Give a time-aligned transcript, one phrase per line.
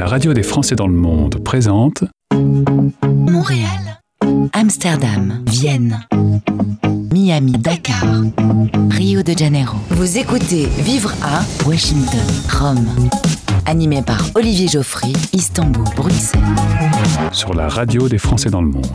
[0.00, 4.00] La radio des Français dans le monde présente Montréal,
[4.54, 6.00] Amsterdam, Vienne,
[7.12, 8.06] Miami, Dakar,
[8.92, 9.76] Rio de Janeiro.
[9.90, 12.88] Vous écoutez Vivre à Washington, Rome.
[13.66, 16.40] Animé par Olivier Geoffrey, Istanbul, Bruxelles.
[17.32, 18.86] sur la radio des Français dans le monde.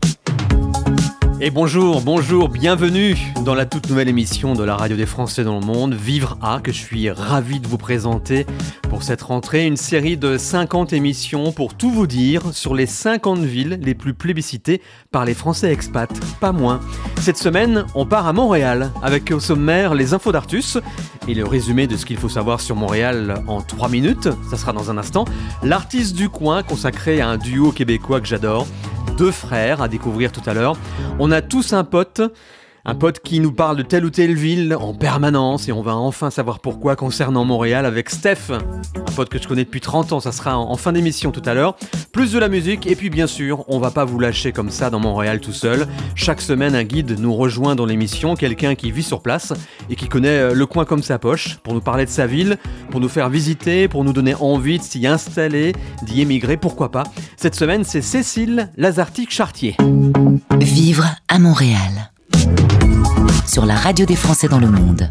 [1.46, 5.60] Et bonjour, bonjour, bienvenue dans la toute nouvelle émission de la radio des Français dans
[5.60, 8.48] le monde, Vivre A, que je suis ravi de vous présenter
[8.90, 13.42] pour cette rentrée, une série de 50 émissions pour tout vous dire sur les 50
[13.42, 14.82] villes les plus plébiscitées
[15.12, 16.80] par les Français expats, pas moins.
[17.22, 20.80] Cette semaine, on part à Montréal avec au sommaire les infos d'Artus
[21.28, 24.74] et le résumé de ce qu'il faut savoir sur Montréal en 3 minutes, ça sera
[24.74, 25.26] dans un instant,
[25.62, 28.66] l'artiste du coin consacré à un duo québécois que j'adore,
[29.18, 30.78] deux frères à découvrir tout à l'heure.
[31.20, 32.22] On a tous un pote,
[32.86, 35.96] un pote qui nous parle de telle ou telle ville en permanence et on va
[35.96, 40.20] enfin savoir pourquoi concernant Montréal avec Steph, un pote que je connais depuis 30 ans,
[40.20, 41.76] ça sera en fin d'émission tout à l'heure.
[42.12, 44.92] Plus de la musique et puis bien sûr, on va pas vous lâcher comme ça
[44.92, 45.88] dans Montréal tout seul.
[46.14, 49.54] Chaque semaine, un guide nous rejoint dans l'émission, quelqu'un qui vit sur place
[49.90, 52.58] et qui connaît euh, le coin comme sa poche pour nous parler de sa ville,
[52.92, 57.04] pour nous faire visiter, pour nous donner envie de s'y installer, d'y émigrer, pourquoi pas.
[57.36, 59.76] Cette semaine, c'est Cécile Lazartique-Chartier.
[60.60, 62.12] Vivre à Montréal.
[63.48, 65.10] Sur la radio des Français dans le monde.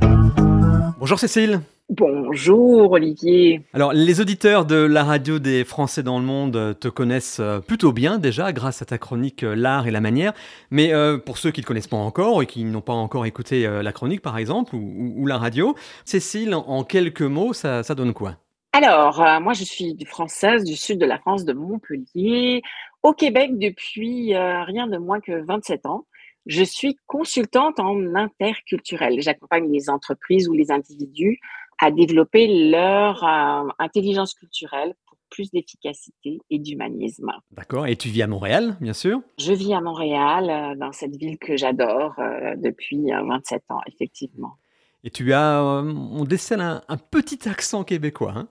[0.98, 1.60] Bonjour Cécile.
[1.90, 3.62] Bonjour Olivier.
[3.74, 7.92] Alors, les auditeurs de la radio des Français dans le monde te connaissent euh, plutôt
[7.92, 10.32] bien déjà grâce à ta chronique euh, L'art et la manière.
[10.70, 13.26] Mais euh, pour ceux qui ne te connaissent pas encore et qui n'ont pas encore
[13.26, 15.74] écouté euh, la chronique par exemple ou, ou- ou la radio,
[16.04, 18.36] Cécile, en, en quelques mots, ça, ça donne quoi?
[18.72, 22.62] Alors, euh, moi je suis française du sud de la France, de Montpellier,
[23.02, 26.06] au Québec depuis euh, rien de moins que 27 ans.
[26.46, 29.20] Je suis consultante en interculturel.
[29.20, 31.38] J'accompagne les entreprises ou les individus
[31.80, 37.32] à développer leur euh, intelligence culturelle pour plus d'efficacité et d'humanisme.
[37.50, 39.20] D'accord Et tu vis à Montréal, bien sûr?
[39.38, 43.80] Je vis à Montréal, euh, dans cette ville que j'adore euh, depuis euh, 27 ans,
[43.86, 44.54] effectivement.
[45.02, 48.32] Et tu as, on décèle un, un petit accent québécois.
[48.36, 48.48] Hein?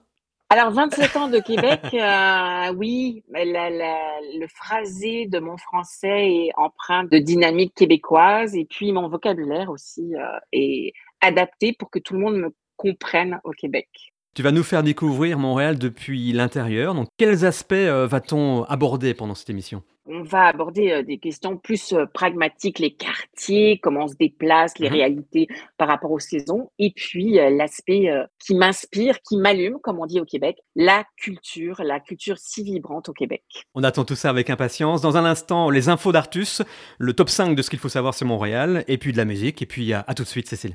[0.56, 7.18] Alors, 27 ans de Québec, euh, oui, le phrasé de mon français est empreint de
[7.18, 12.36] dynamique québécoise et puis mon vocabulaire aussi euh, est adapté pour que tout le monde
[12.36, 14.13] me comprenne au Québec.
[14.34, 16.94] Tu vas nous faire découvrir Montréal depuis l'intérieur.
[16.94, 19.82] Donc, quels aspects euh, va-t-on aborder pendant cette émission?
[20.06, 24.78] On va aborder euh, des questions plus euh, pragmatiques, les quartiers, comment on se déplace,
[24.78, 24.94] les Mhm.
[24.94, 28.10] réalités par rapport aux saisons, et puis l'aspect
[28.44, 33.08] qui m'inspire, qui m'allume, comme on dit au Québec, la culture, la culture si vibrante
[33.08, 33.42] au Québec.
[33.74, 35.00] On attend tout ça avec impatience.
[35.00, 36.62] Dans un instant, les infos d'Artus,
[36.98, 39.62] le top 5 de ce qu'il faut savoir sur Montréal, et puis de la musique.
[39.62, 40.74] Et puis, à, à tout de suite, Cécile.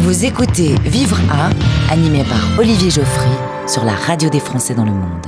[0.00, 1.50] Vous écoutez Vivre à,
[1.92, 3.28] animé par Olivier Geoffrey
[3.68, 5.26] sur la radio des Français dans le monde.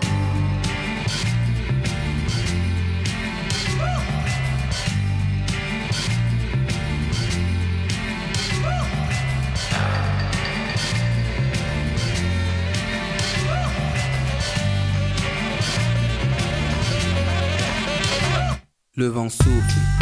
[18.96, 20.01] Le vent souffle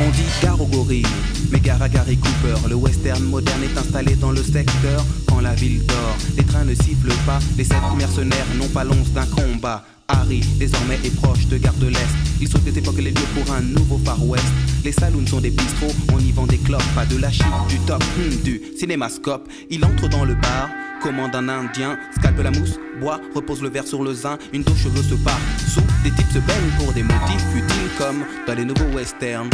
[0.00, 1.02] On dit gare aux gorilles,
[1.50, 2.68] mais gare à Gary Cooper.
[2.68, 6.16] Le western moderne est installé dans le secteur quand la ville dort.
[6.36, 9.84] Les trains ne sifflent pas, les sept mercenaires n'ont pas l'once d'un combat.
[10.08, 12.28] Harry, désormais, est proche de Gare de l'Est.
[12.40, 14.46] Il époques et les lieux pour un nouveau Far West.
[14.84, 17.78] Les saloons sont des bistrots, on y vend des clopes, pas de la chip, du
[17.80, 19.48] top, hmm, du cinémascope.
[19.68, 20.70] Il entre dans le bar,
[21.02, 24.76] commande un indien, scalpe la mousse, boit, repose le verre sur le zin, une dos
[24.76, 25.40] cheveux se part.
[25.66, 29.50] Sous, des types se baignent pour des motifs futiles comme dans les nouveaux westerns.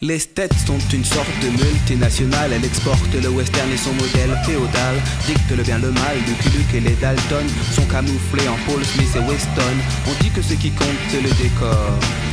[0.00, 4.94] Les States sont une sorte de multinationale, elle exporte le western et son modèle féodal,
[5.26, 9.10] dicte le bien le mal, Lucky Luke et les Dalton sont camouflés en Paul Smith
[9.16, 9.76] et Weston.
[10.06, 11.98] On dit que ce qui compte c'est le décor.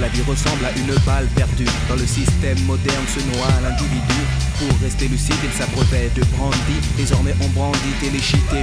[0.00, 1.66] La vie ressemble à une balle perdue.
[1.88, 4.20] Dans le système moderne se noie l'individu.
[4.58, 6.78] Pour rester lucide, il s'abreuvait de brandy.
[6.96, 8.62] Désormais, on brandit téléchite et.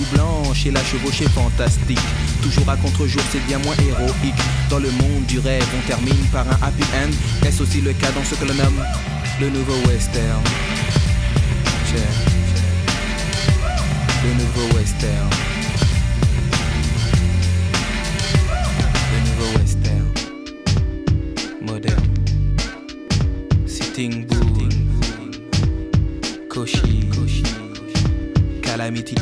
[0.00, 2.00] Ou blanche et la chevauchée fantastique.
[2.42, 4.34] Toujours à contre-jour, c'est bien moins héroïque.
[4.68, 7.46] Dans le monde du rêve, on termine par un happy end.
[7.46, 8.82] Est-ce aussi le cas dans ce que l'on nomme
[9.40, 10.42] le nouveau western?
[14.24, 15.45] Le nouveau western.
[23.96, 24.68] Sitting Bull,
[26.50, 27.08] Koshi,
[28.62, 29.14] Calamity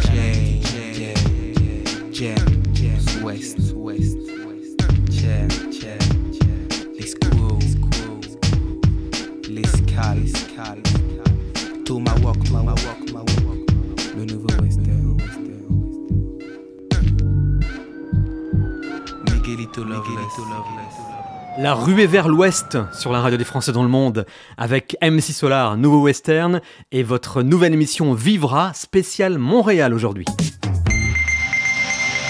[21.64, 24.26] La ruée vers l'ouest sur la radio des Français dans le monde
[24.58, 26.61] avec MC Solar, nouveau western
[26.93, 30.26] et votre nouvelle émission Vivra spéciale Montréal aujourd'hui.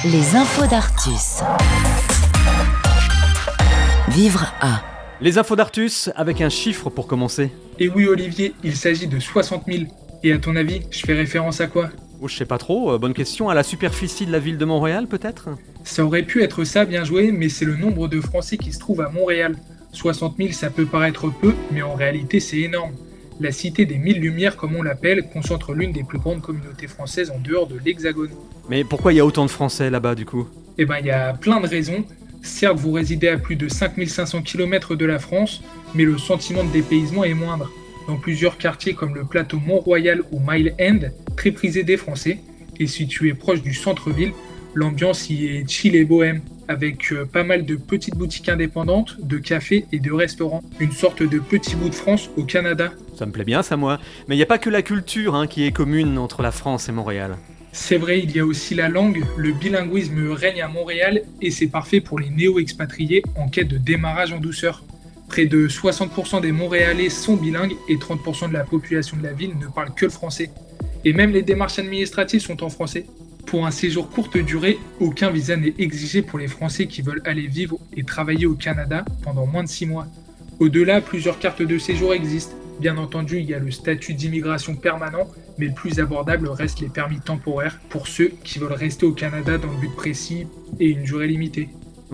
[0.04, 1.42] Les infos d'Artus.
[4.10, 4.82] Vivre à.
[5.20, 7.50] Les infos d'Artus avec un chiffre pour commencer.
[7.80, 9.86] Et oui Olivier, il s'agit de 60 000.
[10.22, 11.90] Et à ton avis, je fais référence à quoi?
[12.24, 13.50] Oh, je sais pas trop, euh, bonne question.
[13.50, 15.50] À la superficie de la ville de Montréal, peut-être?
[15.84, 18.78] Ça aurait pu être ça, bien joué, mais c'est le nombre de Français qui se
[18.78, 19.56] trouvent à Montréal.
[19.92, 22.92] 60 000, ça peut paraître peu, mais en réalité, c'est énorme.
[23.40, 27.30] La cité des mille lumières, comme on l'appelle, concentre l'une des plus grandes communautés françaises
[27.30, 28.30] en dehors de l'Hexagone.
[28.70, 30.48] Mais pourquoi il y a autant de Français là-bas, du coup?
[30.78, 32.06] Eh ben, il y a plein de raisons.
[32.40, 35.60] Certes, vous résidez à plus de 5500 km de la France,
[35.94, 37.70] mais le sentiment de dépaysement est moindre
[38.06, 41.00] dans plusieurs quartiers comme le plateau Mont-Royal ou Mile End,
[41.36, 42.38] très prisé des Français,
[42.78, 44.32] et situé proche du centre-ville,
[44.74, 49.38] l'ambiance y est chill et bohème, avec euh, pas mal de petites boutiques indépendantes, de
[49.38, 50.62] cafés et de restaurants.
[50.80, 52.92] Une sorte de petit bout de France au Canada.
[53.14, 55.46] Ça me plaît bien ça moi, mais il n'y a pas que la culture hein,
[55.46, 57.36] qui est commune entre la France et Montréal.
[57.72, 61.66] C'est vrai, il y a aussi la langue, le bilinguisme règne à Montréal et c'est
[61.66, 64.84] parfait pour les néo-expatriés en quête de démarrage en douceur.
[65.28, 69.56] Près de 60% des Montréalais sont bilingues et 30% de la population de la ville
[69.58, 70.50] ne parle que le français.
[71.04, 73.06] Et même les démarches administratives sont en français.
[73.46, 77.46] Pour un séjour courte durée, aucun visa n'est exigé pour les Français qui veulent aller
[77.46, 80.06] vivre et travailler au Canada pendant moins de 6 mois.
[80.60, 82.54] Au-delà, plusieurs cartes de séjour existent.
[82.80, 85.28] Bien entendu, il y a le statut d'immigration permanent,
[85.58, 89.58] mais le plus abordable reste les permis temporaires pour ceux qui veulent rester au Canada
[89.58, 90.46] dans le but précis
[90.80, 91.68] et une durée limitée.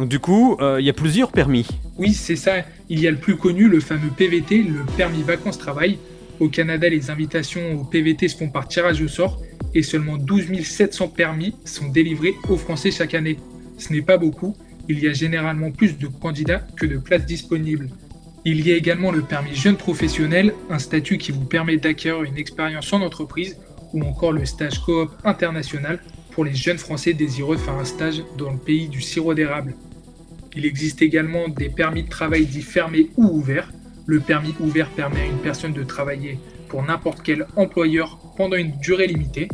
[0.07, 1.67] Du coup, euh, il y a plusieurs permis.
[1.99, 2.65] Oui, c'est ça.
[2.89, 5.99] Il y a le plus connu, le fameux PVT, le permis vacances-travail.
[6.39, 9.41] Au Canada, les invitations au PVT se font par tirage au sort
[9.75, 13.39] et seulement 12 700 permis sont délivrés aux Français chaque année.
[13.77, 14.57] Ce n'est pas beaucoup,
[14.89, 17.91] il y a généralement plus de candidats que de places disponibles.
[18.47, 22.39] Il y a également le permis jeune professionnel, un statut qui vous permet d'acquérir une
[22.39, 23.59] expérience en entreprise,
[23.93, 28.23] ou encore le stage coop international pour les jeunes Français désireux de faire un stage
[28.39, 29.75] dans le pays du sirop d'érable.
[30.57, 33.71] Il existe également des permis de travail dits fermés ou ouverts.
[34.07, 36.39] Le permis ouvert permet à une personne de travailler
[36.69, 39.49] pour n'importe quel employeur pendant une durée limitée.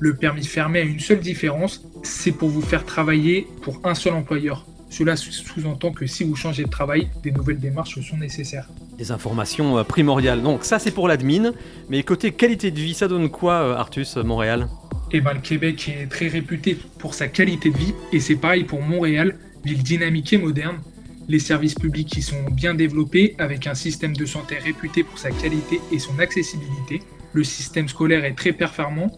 [0.00, 4.12] Le permis fermé a une seule différence, c'est pour vous faire travailler pour un seul
[4.12, 4.66] employeur.
[4.90, 8.68] Cela sous-entend que si vous changez de travail, des nouvelles démarches sont nécessaires.
[8.98, 10.42] Des informations euh, primordiales.
[10.42, 11.52] Donc ça c'est pour l'admin,
[11.88, 14.68] mais côté qualité de vie, ça donne quoi euh, Artus, Montréal?
[15.10, 18.64] Eh ben, le Québec est très réputé pour sa qualité de vie et c'est pareil
[18.64, 20.80] pour Montréal, ville dynamique et moderne.
[21.28, 25.30] Les services publics y sont bien développés avec un système de santé réputé pour sa
[25.30, 27.00] qualité et son accessibilité.
[27.32, 29.10] Le système scolaire est très performant.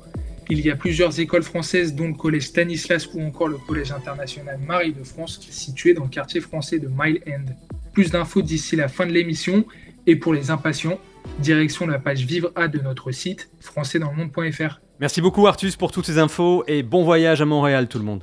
[0.49, 4.61] Il y a plusieurs écoles françaises dont le collège Stanislas ou encore le collège international
[4.65, 7.53] Marie de France situé dans le quartier français de Mile End.
[7.93, 9.65] Plus d'infos d'ici la fin de l'émission
[10.07, 11.01] et pour les impatients,
[11.41, 14.81] direction la page Vivre A de notre site françaisdanslemonde.fr.
[15.01, 18.23] Merci beaucoup Artus pour toutes ces infos et bon voyage à Montréal tout le monde.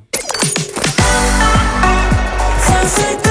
[2.83, 3.22] dancing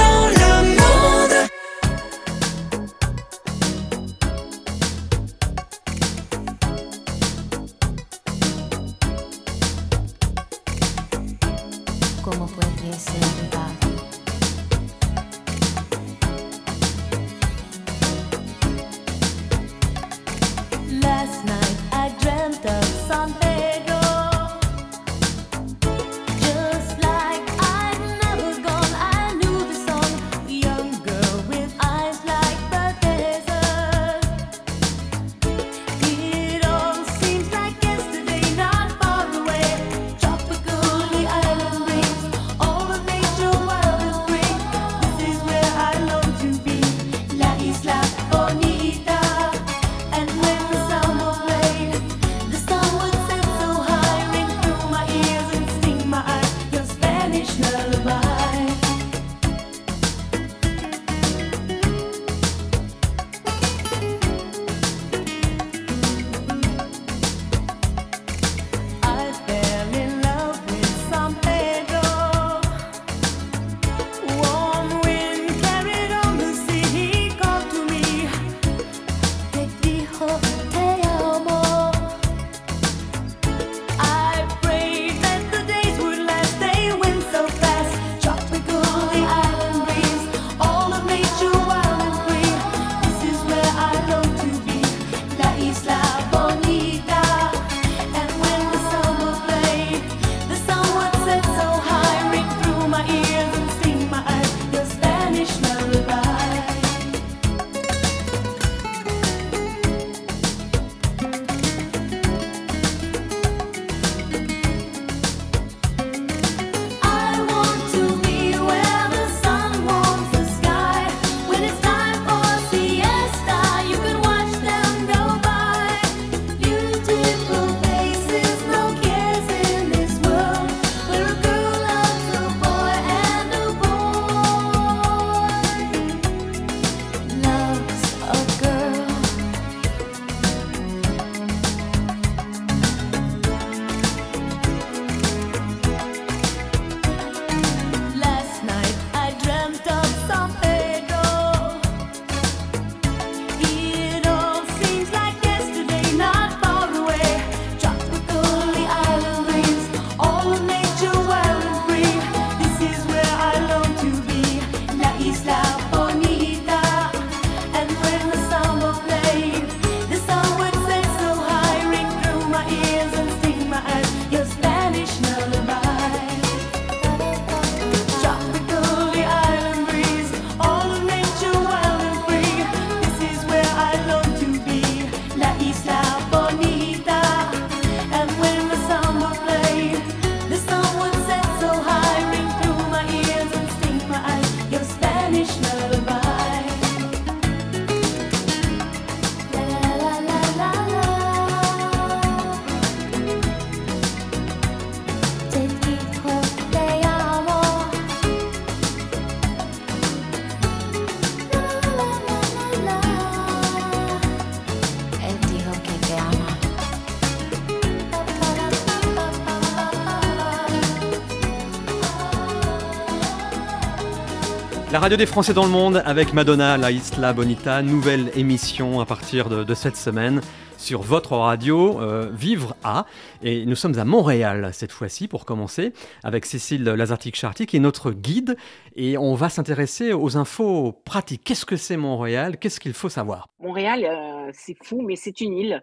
[225.02, 229.48] radio des Français dans le monde avec Madonna, la Isla Bonita, nouvelle émission à partir
[229.48, 230.40] de, cette semaine
[230.78, 233.06] sur votre radio euh, Vivre à.
[233.42, 235.92] Et nous sommes à Montréal cette fois-ci pour commencer
[236.22, 238.56] avec Cécile Lazartique-Charty qui est notre guide
[238.94, 241.42] et on va s'intéresser aux infos pratiques.
[241.42, 242.56] Qu'est-ce que c'est Montréal?
[242.58, 243.48] Qu'est-ce qu'il faut savoir?
[243.58, 245.82] Montréal, euh, c'est fou, mais c'est une île.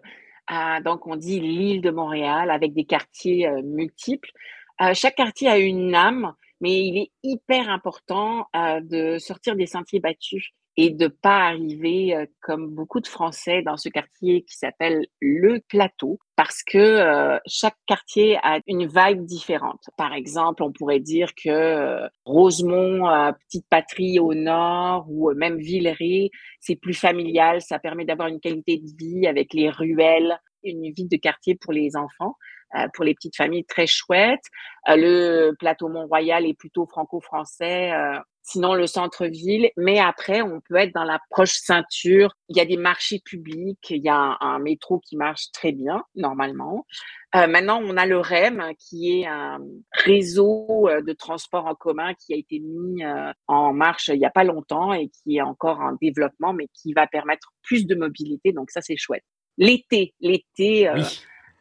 [0.50, 4.30] Euh, donc on dit l'île de Montréal avec des quartiers multiples.
[4.94, 10.00] chaque quartier a une âme mais il est hyper important euh, de sortir des sentiers
[10.00, 15.06] battus et de pas arriver euh, comme beaucoup de Français dans ce quartier qui s'appelle
[15.20, 19.90] le plateau parce que euh, chaque quartier a une vibe différente.
[19.96, 26.76] Par exemple, on pourrait dire que Rosemont, petite patrie au nord ou même Villeray, c'est
[26.76, 31.16] plus familial, ça permet d'avoir une qualité de vie avec les ruelles, une vie de
[31.16, 32.36] quartier pour les enfants.
[32.76, 34.44] Euh, pour les petites familles très chouette.
[34.88, 37.90] Euh, le plateau Mont-Royal est plutôt franco-français.
[37.92, 39.72] Euh, sinon, le centre-ville.
[39.76, 42.32] Mais après, on peut être dans la proche ceinture.
[42.48, 43.90] Il y a des marchés publics.
[43.90, 46.86] Il y a un, métro qui marche très bien, normalement.
[47.34, 49.58] maintenant, on a le REM, qui est un
[49.92, 53.02] réseau de transport en commun qui a été mis
[53.46, 56.92] en marche il n'y a pas longtemps et qui est encore en développement, mais qui
[56.92, 58.52] va permettre plus de mobilité.
[58.52, 59.24] Donc ça, c'est chouette.
[59.56, 60.90] L'été, l'été,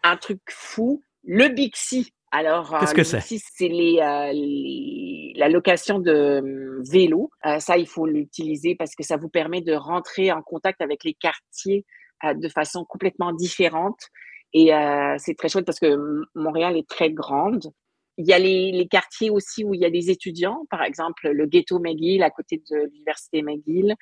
[0.04, 2.14] un truc fou, le Bixi.
[2.32, 3.22] Alors, qu'est-ce que c'est?
[3.22, 7.32] C'est les, euh, la location de hum, vélo.
[7.46, 11.04] Euh, ça, il faut l'utiliser parce que ça vous permet de rentrer en contact avec
[11.04, 11.86] les quartiers
[12.24, 14.00] euh, de façon complètement différente.
[14.52, 14.72] Et
[15.20, 15.96] c'est très chouette parce que
[16.34, 17.72] Montréal est très grande.
[18.18, 21.30] Il y a les, les, quartiers aussi où il y a des étudiants, par exemple
[21.30, 23.94] le ghetto McGill à côté de l'université McGill.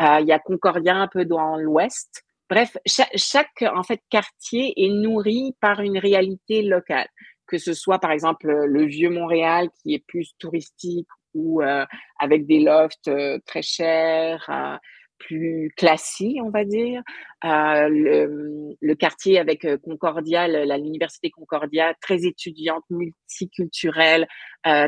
[0.00, 2.22] il y a Concordia un peu dans l'ouest.
[2.48, 7.08] Bref, chaque, en fait quartier est nourri par une réalité locale,
[7.46, 11.84] que ce soit par exemple le vieux Montréal qui est plus touristique ou euh,
[12.18, 14.76] avec des lofts euh, très chers, euh,
[15.18, 17.02] plus classiques, on va dire.
[17.42, 24.26] Le, le, quartier avec Concordia, l'université Concordia, très étudiante, multiculturelle,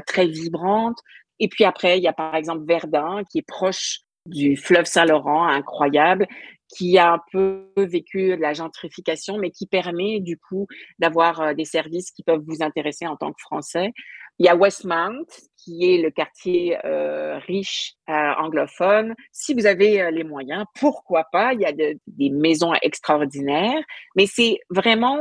[0.07, 0.99] très vibrante.
[1.41, 5.47] Et puis après, il y a par exemple Verdun qui est proche du fleuve Saint-Laurent,
[5.47, 6.27] incroyable,
[6.69, 10.67] qui a un peu vécu la gentrification, mais qui permet du coup
[10.99, 13.93] d'avoir euh, des services qui peuvent vous intéresser en tant que Français.
[14.39, 15.25] Il y a Westmount,
[15.57, 19.15] qui est le quartier euh, riche euh, anglophone.
[19.33, 21.55] Si vous avez les moyens, pourquoi pas?
[21.55, 23.83] Il y a des maisons extraordinaires,
[24.15, 25.19] mais c'est vraiment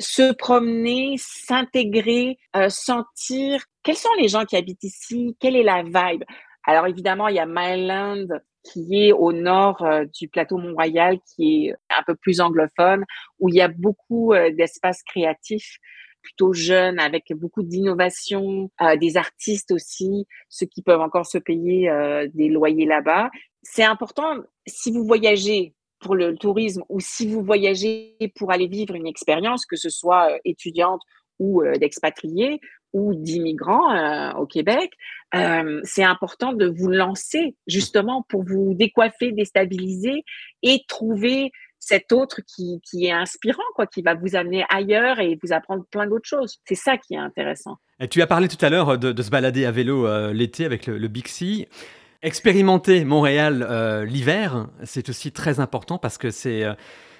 [0.00, 6.24] se promener, s'intégrer, sentir quels sont les gens qui habitent ici, quelle est la vibe?
[6.66, 8.26] Alors évidemment, il y a Myland
[8.64, 13.04] qui est au nord euh, du plateau Mont-Royal, qui est un peu plus anglophone,
[13.38, 15.78] où il y a beaucoup euh, d'espaces créatifs
[16.22, 21.90] plutôt jeunes, avec beaucoup d'innovation, euh, des artistes aussi, ceux qui peuvent encore se payer
[22.32, 23.28] des loyers là-bas.
[23.62, 28.94] C'est important, si vous voyagez pour le tourisme ou si vous voyagez pour aller vivre
[28.94, 31.02] une expérience, que ce soit étudiante
[31.38, 32.58] ou d'expatriés,
[32.94, 34.92] ou d'immigrants euh, au Québec,
[35.34, 40.24] euh, c'est important de vous lancer justement pour vous décoiffer, déstabiliser
[40.62, 45.52] et trouver cet autre qui, est inspirant, quoi, qui va vous amener ailleurs et vous
[45.52, 46.60] apprendre plein d'autres choses.
[46.66, 47.76] C'est ça qui est intéressant.
[48.08, 50.86] Tu as parlé tout à l'heure de, de, se balader à vélo euh, l'été avec
[50.86, 51.66] le, Bixi.
[52.22, 56.64] Expérimenter Montréal l'hiver, c'est aussi très important parce que c'est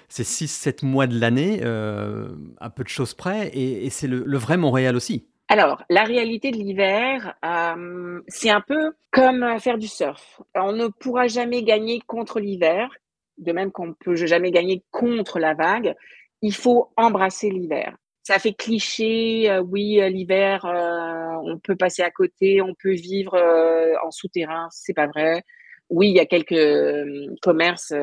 [0.07, 4.95] c'est 6-7 mois de l'année, à peu de choses près, et, c'est le, vrai Montréal
[4.95, 5.27] aussi.
[5.47, 10.41] Alors, la réalité de l'hiver, euh, c'est un peu comme faire du surf.
[10.55, 12.89] On ne pourra jamais gagner contre l'hiver,
[13.37, 15.93] de même qu'on ne peut jamais gagner contre la vague.
[16.41, 17.95] Il faut embrasser l'hiver.
[18.23, 23.37] Ça fait cliché, euh, oui, euh, l'hiver, on peut passer à côté, on peut vivre
[24.03, 25.43] en souterrain, c'est pas vrai.
[25.91, 27.93] Oui, il y a quelques commerces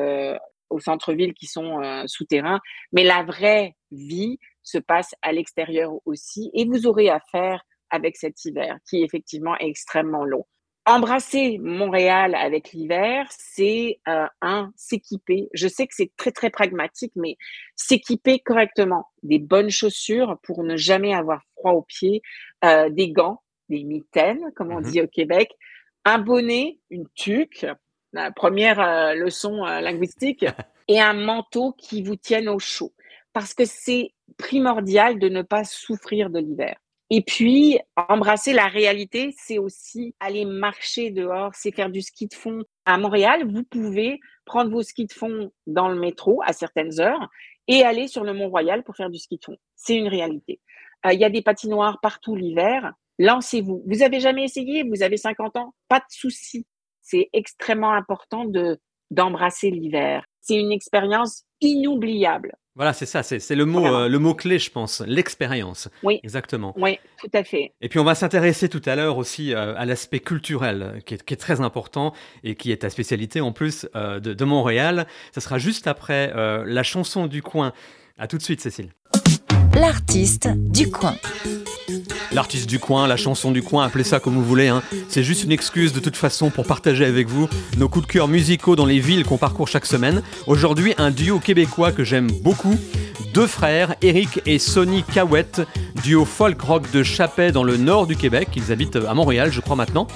[0.69, 2.61] au centre-ville qui sont souterrains,
[2.93, 6.49] mais la vraie vie, se passe à l'extérieur aussi.
[6.53, 10.45] Et vous aurez affaire avec cet hiver qui est effectivement extrêmement long.
[10.85, 15.47] Embrasser Montréal avec l'hiver, c'est euh, un s'équiper.
[15.53, 17.37] Je sais que c'est très très pragmatique, mais
[17.77, 22.21] s'équiper correctement, des bonnes chaussures pour ne jamais avoir froid aux pieds,
[22.65, 25.51] euh, des gants, des mitaines, comme on mmh dit au Québec,
[26.03, 27.65] un bonnet, une tuque,
[28.11, 30.45] la première euh, leçon linguistique,
[30.89, 32.91] et un manteau qui vous tienne au chaud
[33.33, 36.77] parce que c'est primordial de ne pas souffrir de l'hiver.
[37.09, 42.33] Et puis, embrasser la réalité, c'est aussi aller marcher dehors, c'est faire du ski de
[42.33, 42.63] fond.
[42.85, 47.29] À Montréal, vous pouvez prendre vos skis de fond dans le métro à certaines heures
[47.67, 49.57] et aller sur le Mont-Royal pour faire du ski de fond.
[49.75, 50.59] C'est une réalité.
[51.05, 52.93] Euh, il y a des patinoires partout l'hiver.
[53.19, 53.83] Lancez-vous.
[53.85, 56.65] Vous avez jamais essayé, vous avez 50 ans, pas de souci.
[57.01, 58.79] c'est extrêmement important de
[59.11, 60.25] d'embrasser l'hiver.
[60.41, 62.55] C'est une expérience inoubliable.
[62.75, 65.89] Voilà, c'est ça, c'est le mot, euh, le mot clé, je pense, l'expérience.
[66.01, 66.19] Oui.
[66.23, 66.73] Exactement.
[66.75, 67.73] Oui, tout à fait.
[67.81, 71.23] Et puis on va s'intéresser tout à l'heure aussi euh, à l'aspect culturel, qui est,
[71.23, 75.05] qui est, très important et qui est ta spécialité en plus euh, de, de, Montréal.
[75.35, 77.73] Ce sera juste après la chanson du coin.
[78.17, 78.89] À tout de suite, Cécile.
[79.75, 81.15] L'artiste du coin.
[82.33, 84.67] L'artiste du coin, la chanson du coin, appelez ça comme vous voulez.
[84.67, 84.81] Hein.
[85.07, 88.27] C'est juste une excuse de toute façon pour partager avec vous nos coups de cœur
[88.27, 90.23] musicaux dans les villes qu'on parcourt chaque semaine.
[90.47, 92.75] Aujourd'hui, un duo québécois que j'aime beaucoup.
[93.35, 95.61] Deux frères, Eric et Sonny Cahouette,
[96.03, 98.49] duo folk rock de Chapet dans le nord du Québec.
[98.55, 100.07] Ils habitent à Montréal, je crois maintenant.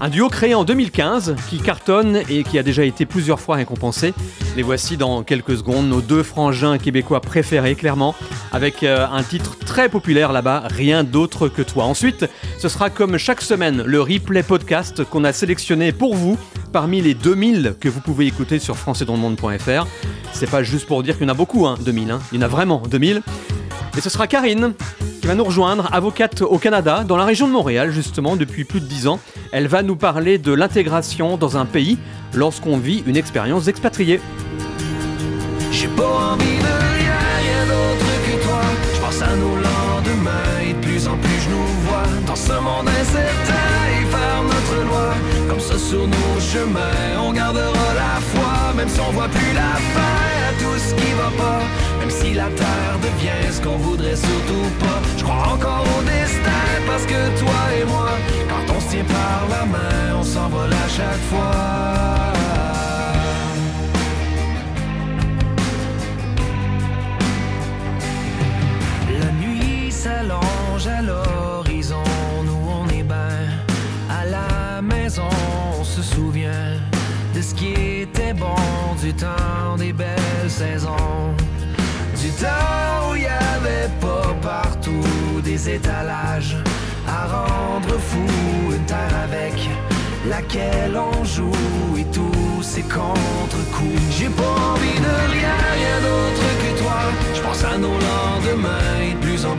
[0.00, 4.12] Un duo créé en 2015 qui cartonne et qui a déjà été plusieurs fois récompensé.
[4.56, 8.14] Les voici dans quelques secondes, nos deux frangins québécois préférés, clairement,
[8.52, 11.84] avec euh, un titre très populaire là-bas, Rien d'autre que toi.
[11.84, 12.26] Ensuite,
[12.58, 16.38] ce sera comme chaque semaine le replay podcast qu'on a sélectionné pour vous
[16.72, 19.86] parmi les 2000 que vous pouvez écouter sur françaisdanslemonde.fr.
[20.32, 22.20] C'est pas juste pour dire qu'il y en a beaucoup, hein, 2000, hein.
[22.32, 23.22] il y en a vraiment 2000.
[23.96, 24.74] Et ce sera Karine
[25.20, 28.80] qui va nous rejoindre, avocate au Canada, dans la région de Montréal justement depuis plus
[28.80, 29.20] de 10 ans.
[29.52, 31.98] Elle va nous parler de l'intégration dans un pays
[32.34, 34.20] lorsqu'on vit une expérience expatriée.
[35.72, 38.60] J'ai envie de rien, rien d'autre que toi.
[38.94, 41.35] Je pense à nos lendemains et de plus en plus
[42.26, 45.14] dans ce monde incertain et faire notre loi.
[45.48, 49.74] Comme ça sur nos chemins, on gardera la foi, même si on voit plus la
[49.94, 50.16] fin
[50.48, 51.62] à tout ce qui va pas.
[52.00, 54.98] Même si la terre devient ce qu'on voudrait surtout pas.
[55.18, 58.10] Je crois encore au destin parce que toi et moi,
[58.48, 61.86] quand on se tient par la main, on s'envole à chaque fois.
[69.20, 71.02] La nuit s'allonge à
[78.34, 81.34] bon du temps des belles saisons.
[82.20, 86.56] Du temps où il y avait pas partout des étalages
[87.06, 88.26] à rendre fou,
[88.72, 89.54] une terre avec
[90.28, 91.52] laquelle on joue
[91.98, 94.02] et tous ces contre-coups.
[94.18, 96.98] J'ai pas envie de rien, rien d'autre que toi.
[97.34, 99.55] Je pense à nos lendemains et de plus en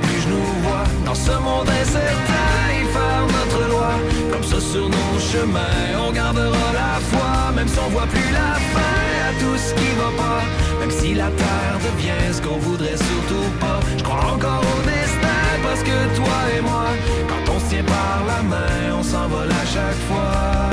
[1.08, 3.92] dans ce monde incertain et faire notre loi.
[4.32, 8.54] Comme ça sur nos chemins, on gardera la foi, même si on voit plus la
[8.74, 10.42] fin à tout ce qui va pas.
[10.82, 13.80] Même si la terre devient ce qu'on voudrait surtout pas.
[13.98, 16.88] Je crois encore au destin parce que toi et moi,
[17.30, 20.68] quand on se tient par la main, on s'envole à chaque fois.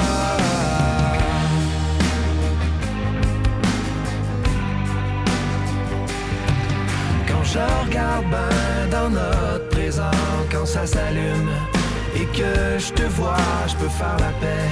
[7.54, 9.73] Je regarde ben dans notre
[10.50, 11.50] quand ça s'allume
[12.16, 13.36] et que je te vois,
[13.68, 14.70] je peux faire la paix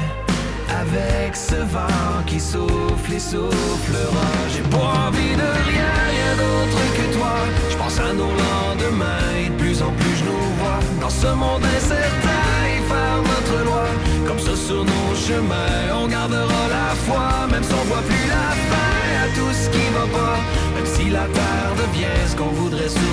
[0.81, 4.29] avec ce vent qui souffle et soufflera.
[4.53, 7.35] J'ai pas envie de rien, rien d'autre que toi.
[7.71, 11.27] Je pense à nos lendemains et de plus en plus je nous vois dans ce
[11.27, 13.85] monde incertain et faire notre loi.
[14.27, 18.49] Comme ça sur nos chemins, on gardera la foi, même si on voit plus la
[18.71, 18.93] fin
[19.25, 20.39] à tout ce qui va pas.
[20.75, 23.12] Même si la terre devient ce qu'on voudrait surtout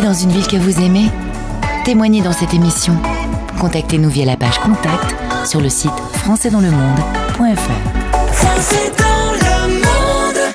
[0.00, 1.10] dans une ville que vous aimez
[1.84, 2.94] Témoignez dans cette émission.
[3.60, 5.14] Contactez-nous via la page contact
[5.46, 7.42] sur le site françaisdanslemonde.fr.
[8.32, 10.54] Français dans le monde.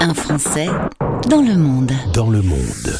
[0.00, 0.68] Un Français
[1.28, 1.92] dans le monde.
[2.12, 2.98] Dans le monde.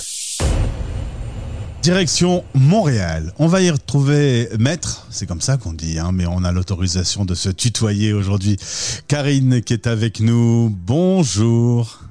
[1.83, 3.33] Direction Montréal.
[3.39, 7.25] On va y retrouver Maître, c'est comme ça qu'on dit, hein, mais on a l'autorisation
[7.25, 8.57] de se tutoyer aujourd'hui.
[9.07, 10.71] Karine qui est avec nous.
[10.71, 12.06] Bonjour.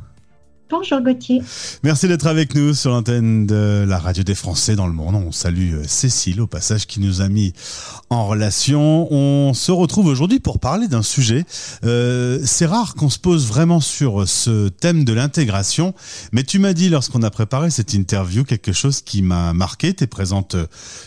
[0.67, 1.43] Bonjour Gauthier.
[1.84, 5.13] Merci d'être avec nous sur l'antenne de la radio des Français dans le monde.
[5.13, 7.54] On salue euh, Cécile au passage qui nous a mis
[8.10, 9.08] en relation.
[9.13, 11.45] On se retrouve aujourd'hui pour parler d'un sujet.
[11.84, 15.93] Euh, c'est rare qu'on se pose vraiment sur ce thème de l'intégration,
[16.32, 19.93] mais tu m'as dit lorsqu'on a préparé cette interview quelque chose qui m'a marqué.
[19.93, 20.56] Tu es présente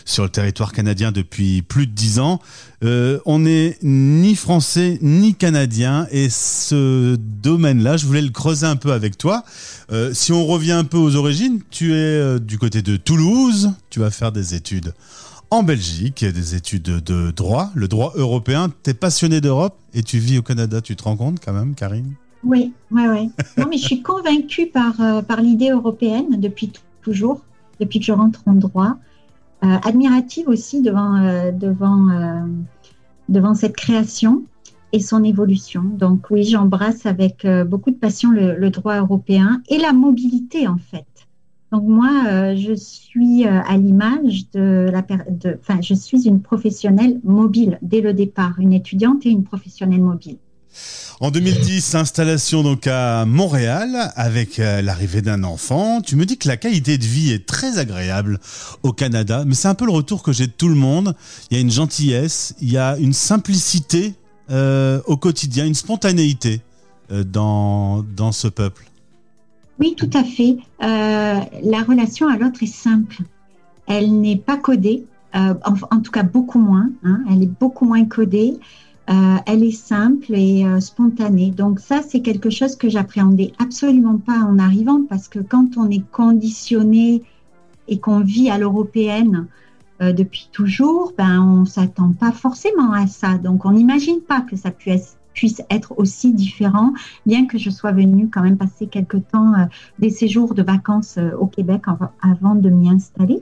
[0.05, 2.39] sur le territoire canadien depuis plus de dix ans.
[2.83, 8.77] Euh, on n'est ni français ni canadien et ce domaine-là, je voulais le creuser un
[8.77, 9.43] peu avec toi.
[9.91, 13.73] Euh, si on revient un peu aux origines, tu es euh, du côté de Toulouse,
[13.89, 14.93] tu vas faire des études
[15.51, 18.71] en Belgique, des études de droit, le droit européen.
[18.83, 21.73] Tu es passionné d'Europe et tu vis au Canada, tu te rends compte quand même,
[21.73, 22.13] Karine?
[22.43, 23.31] Oui, oui, oui.
[23.57, 24.93] Non, mais je suis convaincue par,
[25.25, 27.41] par l'idée européenne depuis toujours,
[27.79, 28.95] depuis que je rentre en droit.
[29.63, 32.45] Euh, admirative aussi devant, euh, devant, euh,
[33.27, 34.43] devant cette création
[34.93, 35.83] et son évolution.
[35.83, 40.77] Donc oui, j'embrasse avec beaucoup de passion le, le droit européen et la mobilité en
[40.77, 41.05] fait.
[41.71, 45.05] Donc moi, euh, je suis euh, à l'image de la,
[45.59, 50.37] enfin, je suis une professionnelle mobile dès le départ, une étudiante et une professionnelle mobile.
[51.19, 56.01] En 2010, installation donc à Montréal avec euh, l'arrivée d'un enfant.
[56.01, 58.39] Tu me dis que la qualité de vie est très agréable
[58.83, 61.15] au Canada, mais c'est un peu le retour que j'ai de tout le monde.
[61.51, 64.13] Il y a une gentillesse, il y a une simplicité
[64.49, 66.61] euh, au quotidien, une spontanéité
[67.11, 68.85] euh, dans, dans ce peuple.
[69.79, 70.57] Oui, tout à fait.
[70.81, 73.17] La relation à l'autre est simple.
[73.87, 76.89] Elle n'est pas codée, en, en tout cas beaucoup moins.
[77.05, 77.21] hein.
[77.31, 78.55] elle est beaucoup moins codée.
[79.09, 81.49] Euh, elle est simple et euh, spontanée.
[81.49, 85.89] Donc ça, c'est quelque chose que j'appréhendais absolument pas en arrivant parce que quand on
[85.89, 87.23] est conditionné
[87.87, 89.47] et qu'on vit à l'européenne
[90.01, 93.39] euh, depuis toujours, ben on s'attend pas forcément à ça.
[93.39, 96.93] Donc on n'imagine pas que ça puisse puisse être aussi différent,
[97.25, 99.53] bien que je sois venue quand même passer quelques temps
[99.97, 103.41] des séjours de vacances au Québec av- avant de m'y installer.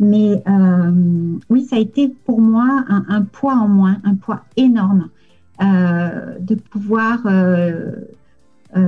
[0.00, 0.92] Mais euh,
[1.50, 5.08] oui, ça a été pour moi un, poids en moins, un poids énorme
[5.60, 7.92] euh, de pouvoir, euh,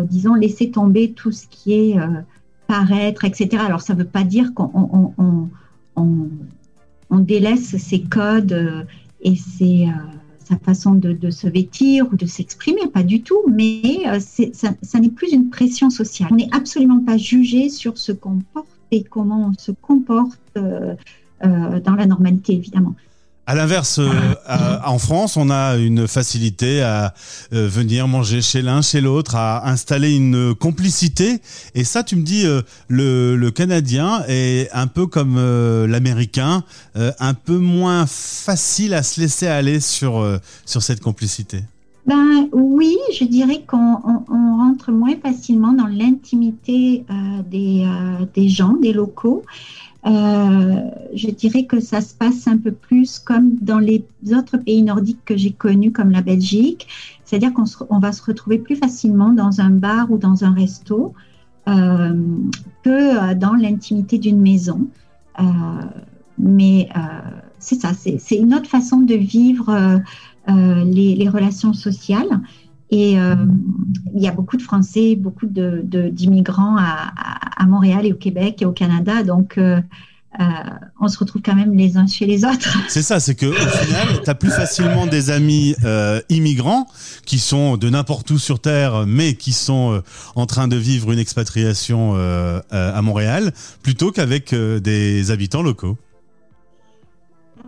[0.05, 1.96] disons, laisser tomber tout ce qui est
[2.68, 3.62] paraître, etc.
[3.66, 5.49] Alors, ça ne veut pas dire qu'on on, on,
[5.96, 6.29] on,
[7.11, 8.87] on délaisse ses codes
[9.23, 14.05] et sa façon de, se vêtir ou de s'exprimer, pas du tout, mais
[14.53, 16.29] ça n'est plus une pression sociale.
[16.31, 20.94] On n'est absolument pas jugé sur ce qu'on porte et comment on se comporte euh,
[21.44, 22.94] euh, dans la normalité, évidemment.
[23.46, 24.09] À l'inverse, euh,
[24.85, 27.14] en France, on a une facilité à
[27.53, 31.40] euh, venir manger chez l'un, chez l'autre, à installer une complicité.
[31.74, 35.37] Et ça, tu me dis, euh, le, le Canadien est un peu comme
[35.87, 36.62] l'Américain,
[36.94, 40.24] un peu moins facile à se laisser aller sur,
[40.64, 41.64] sur cette complicité.
[42.07, 48.25] Ben oui, je dirais qu'on on- on rentre moins facilement dans l'intimité euh, des, euh,
[48.35, 49.43] des gens, des locaux.
[50.07, 50.83] Euh,
[51.15, 55.25] je dirais que ça se passe un peu plus comme dans les autres pays nordiques
[55.27, 56.87] que j'ai connus, comme la Belgique.
[57.25, 61.13] C'est-à-dire qu'on va se retrouver plus facilement dans un bar ou dans un resto
[61.67, 64.87] que dans l'intimité d'une maison.
[66.39, 66.89] Mais
[67.59, 70.01] c'est ça, c'est une autre façon de vivre
[70.51, 72.41] les, les relations sociales.
[72.93, 73.37] Et euh,
[74.15, 77.13] il y a beaucoup de Français, beaucoup de- de- d'immigrants à,
[77.67, 79.23] Montréal et au Québec et au Canada.
[79.23, 79.81] Donc, euh,
[80.41, 80.45] euh,
[81.01, 82.77] on se retrouve quand même les uns chez les autres.
[82.89, 86.87] C'est ça, c'est que au final, tu as plus facilement des amis euh, immigrants
[87.27, 90.01] qui sont de n'importe où sur Terre, mais qui sont euh,
[90.35, 95.63] en train de vivre une expatriation euh, euh, à Montréal, plutôt qu'avec euh, des habitants
[95.63, 95.97] locaux.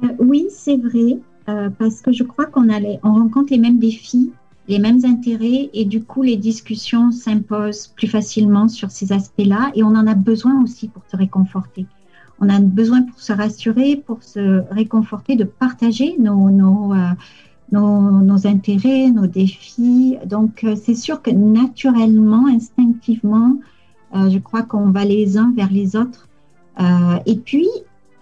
[0.02, 4.32] Euh, oui, c'est vrai, euh, parce que je crois qu'on on rencontre les mêmes défis,
[4.68, 9.82] les mêmes intérêts, et du coup, les discussions s'imposent plus facilement sur ces aspects-là, et
[9.82, 11.86] on en a besoin aussi pour se réconforter.
[12.40, 17.10] On a besoin pour se rassurer, pour se réconforter, de partager nos, nos, euh,
[17.72, 20.16] nos, intérêts, nos défis.
[20.26, 23.56] Donc, euh, c'est sûr que naturellement, instinctivement,
[24.14, 26.28] je crois qu'on va les uns vers les autres.
[27.24, 27.66] Et puis,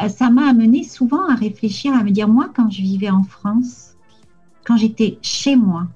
[0.09, 3.97] ça m'a amené souvent à réfléchir, à me dire, moi, quand je vivais en France,
[4.65, 5.87] quand j'étais chez moi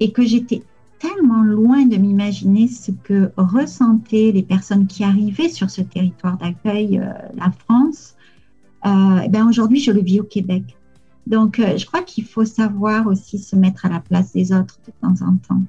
[0.00, 0.62] et que j'étais
[0.98, 6.98] tellement loin de m'imaginer ce que ressentaient les personnes qui arrivaient sur ce territoire d'accueil,
[6.98, 8.16] euh, la France,
[8.86, 10.77] euh, eh ben aujourd'hui, je le vis au Québec.
[11.28, 14.78] Donc, euh, je crois qu'il faut savoir aussi se mettre à la place des autres
[14.86, 15.60] de temps en temps.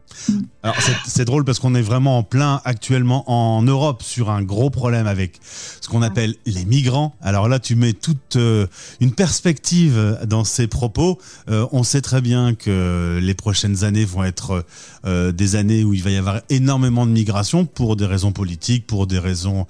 [0.64, 4.70] Alors c'est drôle parce qu'on est vraiment en plein actuellement en Europe sur un gros
[4.70, 7.14] problème avec ce qu'on appelle les migrants.
[7.22, 8.68] Alors là, tu mets toute euh,
[9.02, 11.20] une perspective dans ces propos.
[11.50, 14.66] Euh, on sait très bien que les prochaines années vont être
[15.06, 19.08] des années où il va y avoir énormément de migration pour des raisons politiques, pour
[19.08, 19.66] des raisons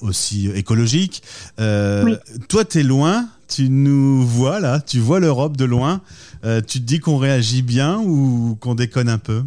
[0.00, 1.22] aussi écologiques.
[1.58, 2.14] Oui.
[2.48, 6.02] Toi, tu es loin tu nous vois là, tu vois l'Europe de loin.
[6.44, 9.42] Euh, tu te dis qu'on réagit bien ou qu'on déconne un peu?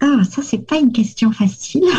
[0.00, 1.84] Ah, ça, c'est pas une question facile.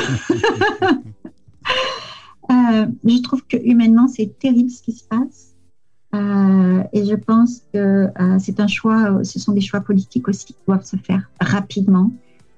[2.50, 5.54] Euh, je trouve que humainement, c'est terrible ce qui se passe.
[6.16, 8.08] Euh, et je pense que
[8.40, 12.10] c'est un choix, ce sont des choix politiques aussi qui doivent se faire rapidement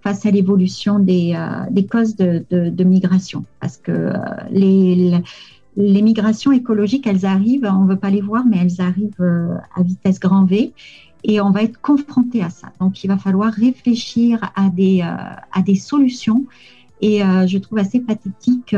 [0.03, 1.35] face à l'évolution des,
[1.71, 3.45] des causes de, de, de, migration.
[3.59, 4.13] Parce que
[4.51, 5.19] les,
[5.77, 9.55] les migrations écologiques, elles arrivent, on ne veut pas les voir, mais elles arrivent euh,
[9.75, 10.73] à vitesse grand V
[11.23, 12.71] et on va être confronté à ça.
[12.79, 16.45] Donc, il va falloir réfléchir à des, à des solutions.
[17.01, 18.73] Et je trouve assez pathétique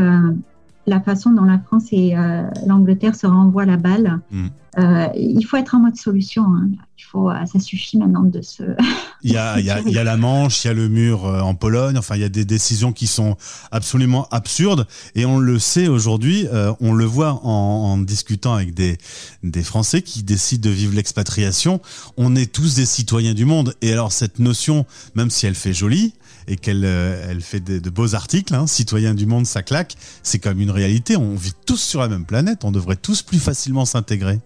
[0.88, 4.20] la façon dont la France et euh, l'Angleterre se renvoient la balle.
[4.32, 4.48] Mm.
[4.78, 6.44] Euh, il faut être en mode solution.
[6.44, 6.70] Hein.
[6.98, 8.64] Il faut, ça suffit maintenant de se.
[9.24, 10.90] Il y, a, il, y a, il y a la Manche, il y a le
[10.90, 11.96] mur euh, en Pologne.
[11.96, 13.38] Enfin, il y a des décisions qui sont
[13.70, 14.88] absolument absurdes.
[15.14, 18.98] Et on le sait aujourd'hui, euh, on le voit en, en, discutant avec des,
[19.44, 21.82] des Français qui décident de vivre l'expatriation.
[22.18, 23.76] On est tous des citoyens du monde.
[23.84, 26.16] Et alors, cette notion, même si elle fait jolie,
[26.48, 29.96] et qu'elle euh, elle fait de, de beaux articles, hein, citoyens du monde, ça claque,
[30.24, 31.18] c'est comme une réalité.
[31.18, 34.40] On vit tous sur la même planète, on devrait tous plus facilement s'intégrer.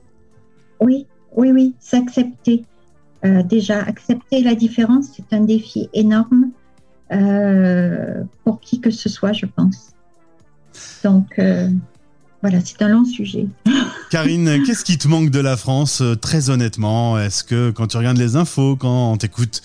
[0.80, 1.06] Oui,
[1.36, 2.64] oui, oui, s'accepter.
[3.26, 6.52] Euh, déjà, accepter la différence, c'est un défi énorme
[7.12, 9.94] euh, pour qui que ce soit, je pense.
[11.04, 11.70] Donc, euh,
[12.42, 13.48] voilà, c'est un long sujet.
[14.12, 17.18] Karine, qu'est-ce qui te manque de la France, très honnêtement?
[17.18, 19.64] Est-ce que quand tu regardes les infos, quand on t'écoute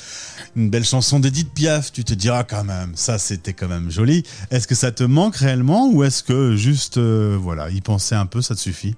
[0.57, 4.25] une belle chanson d'Edith Piaf, tu te diras quand même, ça c'était quand même joli.
[4.51, 8.27] Est-ce que ça te manque réellement ou est-ce que juste, euh, voilà, y penser un
[8.27, 8.95] peu, ça te suffit?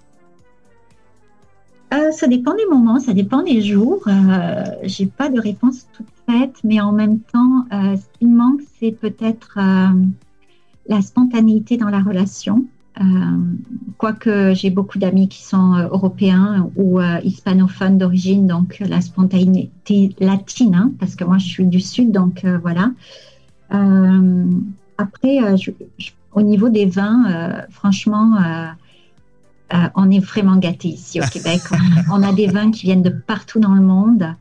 [1.92, 4.02] Euh, ça dépend des moments, ça dépend des jours.
[4.06, 8.62] Euh, J'ai pas de réponse toute faite, mais en même temps, ce qui me manque,
[8.80, 9.58] c'est peut-être
[10.88, 12.64] la spontanéité dans la relation.
[13.00, 13.04] Euh,
[13.96, 20.92] quoique j'ai beaucoup d'amis qui sont européens ou hispanophones d'origine, donc la spontanéité latine, hein,
[20.98, 22.90] parce que moi je suis du sud, donc voilà.
[23.70, 28.36] après, je, je, au niveau des vins, franchement,
[29.74, 31.60] euh, on est vraiment gâté ici au Québec.
[32.12, 34.34] on a des vins qui viennent de partout dans le monde.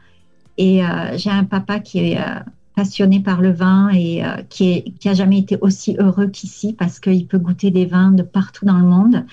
[0.57, 2.39] Et euh, j'ai un papa qui est euh,
[2.81, 6.99] passionné par le vin et euh, qui, est, a jamais été aussi heureux qu'ici parce
[6.99, 9.23] qu'il peut goûter des vins de partout dans le monde.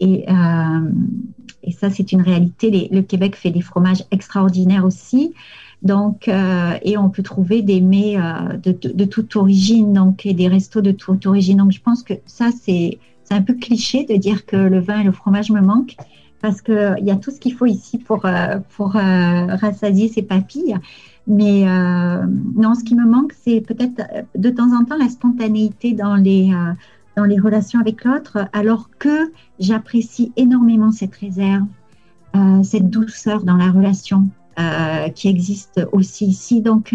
[0.00, 0.90] Et, euh,
[1.78, 2.88] ça, c'est une réalité.
[2.90, 5.34] Le Québec fait des fromages extraordinaires aussi.
[5.82, 8.16] Donc, euh, et on peut trouver des mets
[8.64, 11.58] de, toute origine, donc, et des restos de toute origine.
[11.58, 12.98] Donc, je pense que ça, c'est
[13.30, 15.96] un peu cliché de dire que le vin et le fromage me manquent
[16.42, 18.26] parce qu'il y a tout ce qu'il faut ici pour,
[18.74, 20.76] pour rassasier ses papilles.
[21.26, 24.02] Mais euh, non, ce qui me manque, c'est peut-être
[24.34, 26.72] de temps en temps la spontanéité dans les, euh,
[27.16, 31.66] dans les relations avec l'autre, alors que j'apprécie énormément cette réserve,
[32.34, 34.28] euh, cette douceur dans la relation
[34.58, 36.60] euh, qui existe aussi ici.
[36.62, 36.94] Donc,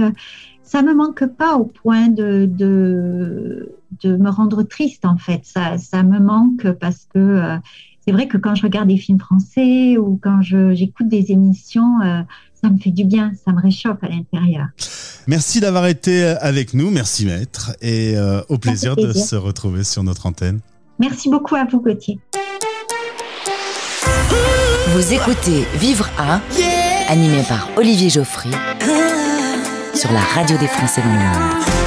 [0.65, 3.71] ça me manque pas au point de, de,
[4.03, 5.41] me rendre triste en fait.
[5.43, 7.57] Ça, ça me manque parce que euh,
[8.01, 12.21] c'est vrai que quand je regarde des films français ou quand j'écoute des émissions, euh,
[12.65, 14.67] ça me fait du bien, ça me réchauffe à l'intérieur.
[15.27, 19.83] Merci d'avoir été avec nous, merci maître, et euh, au plaisir, plaisir, de se retrouver
[19.83, 20.59] sur notre antenne.
[20.97, 22.19] Merci beaucoup à vous Gauthier.
[24.89, 26.41] Vous écoutez Vivre à,
[27.09, 28.51] animé par Olivier Geoffry
[29.93, 31.84] sur la radio des Français dans le monde.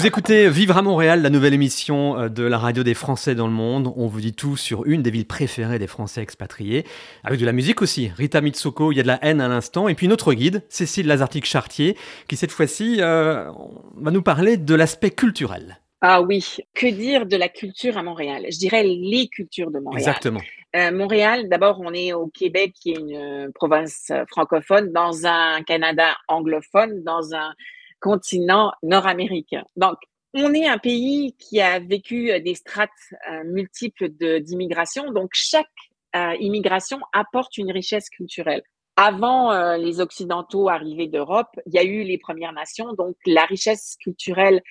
[0.00, 3.46] Vous écoutez Vivre à Montréal, la nouvelle émission euh, de la radio des Français dans
[3.46, 3.92] le monde.
[3.96, 6.86] On vous dit tout sur une des villes préférées des Français expatriés,
[7.22, 8.10] avec de la musique aussi.
[8.16, 11.06] Rita Mitsoko, il y a de la haine à l'instant, et puis notre guide, Cécile
[11.06, 11.98] Lazartique-Chartier,
[12.28, 13.50] qui cette fois-ci euh,
[13.96, 15.82] va nous parler de l'aspect culturel.
[16.00, 18.46] Ah oui, que dire de la culture à Montréal?
[18.50, 20.00] Je dirais les cultures de Montréal.
[20.00, 20.40] Exactement.
[20.76, 26.16] Euh, Montréal, d'abord, on est au Québec, qui est une province francophone, dans un Canada
[26.26, 27.52] anglophone, dans un
[28.00, 29.64] continent nord-américain.
[29.76, 29.98] Donc,
[30.34, 32.90] on est un pays qui a vécu euh, des strates
[33.30, 34.08] euh, multiples
[34.40, 35.12] d'immigration.
[35.12, 35.66] Donc, chaque
[36.14, 38.62] euh, immigration apporte une richesse culturelle.
[38.96, 42.92] Avant les Occidentaux arrivés d'Europe, il y a eu les Premières Nations.
[42.92, 44.62] Donc, la richesse culturelle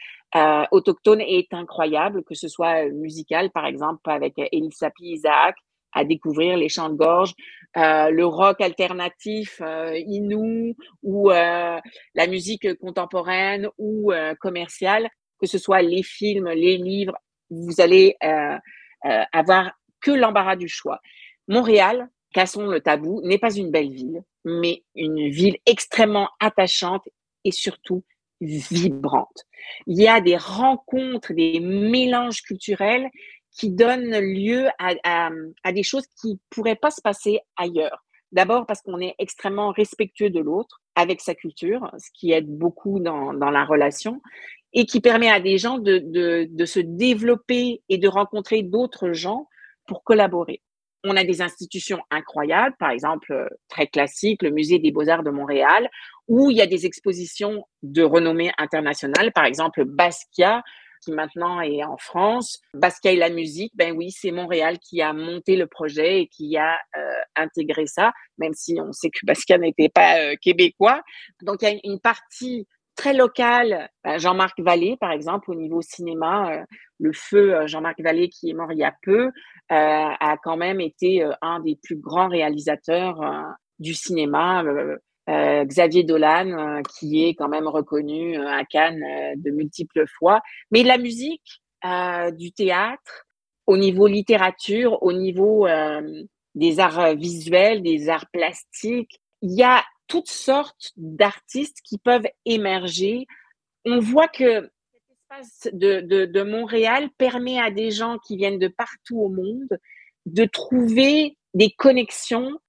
[0.69, 5.55] autochtone est incroyable, que ce soit musicale, par exemple, avec Elisapi Isaac,
[5.93, 7.33] à découvrir les chants de gorge,
[7.77, 11.79] euh, le rock alternatif euh, inou ou euh,
[12.15, 15.09] la musique contemporaine ou euh, commerciale,
[15.39, 17.15] que ce soit les films, les livres,
[17.49, 18.57] vous allez euh,
[19.05, 19.71] euh, avoir
[20.01, 20.99] que l'embarras du choix.
[21.47, 27.07] Montréal, cassons le tabou, n'est pas une belle ville, mais une ville extrêmement attachante
[27.43, 28.03] et surtout
[28.41, 29.45] vibrante.
[29.87, 33.09] Il y a des rencontres, des mélanges culturels
[33.51, 34.93] qui donnent lieu à,
[35.63, 38.05] à, des choses qui pourraient pas se passer ailleurs.
[38.31, 42.99] D'abord parce qu'on est extrêmement respectueux de l'autre avec sa culture, ce qui aide beaucoup
[42.99, 44.21] dans, dans la relation
[44.73, 49.13] et qui permet à des gens de, de, de se développer et de rencontrer d'autres
[49.13, 49.47] gens
[49.87, 50.61] pour collaborer.
[51.03, 55.31] On a des institutions incroyables, par exemple, euh, très classique, le Musée des Beaux-Arts de
[55.31, 55.89] Montréal,
[56.27, 60.61] où il y a des expositions de renommée internationale, par exemple Basquiat,
[61.01, 62.59] qui maintenant est en France.
[62.73, 66.57] Basquiat et la musique, ben oui, c'est Montréal qui a monté le projet et qui
[66.57, 66.99] a euh,
[67.35, 71.01] intégré ça, même si on sait que Basquiat n'était pas euh, québécois.
[71.41, 72.67] Donc, il y a une partie
[72.99, 73.89] très locale.
[74.03, 76.63] Ben, Jean-Marc Vallée, par exemple, au niveau cinéma, euh,
[76.99, 79.31] le feu euh, Jean-Marc Vallée, qui est mort il y a peu, euh,
[79.69, 83.43] a quand même été euh, un des plus grands réalisateurs euh,
[83.79, 84.63] du cinéma.
[85.29, 89.03] Euh, Xavier Dolan, euh, qui est quand même reconnu euh, à Cannes
[89.35, 90.41] de multiples fois.
[90.71, 91.61] Mais la musique,
[92.33, 93.25] du théâtre,
[93.65, 95.65] au niveau littérature, au niveau
[96.55, 103.27] des arts visuels, des arts plastiques, il y a toutes sortes d'artistes qui peuvent émerger.
[103.85, 108.59] On voit que cet espace de, de, de Montréal permet à des gens qui viennent
[108.59, 109.79] de partout au monde
[110.25, 112.59] de trouver des connexions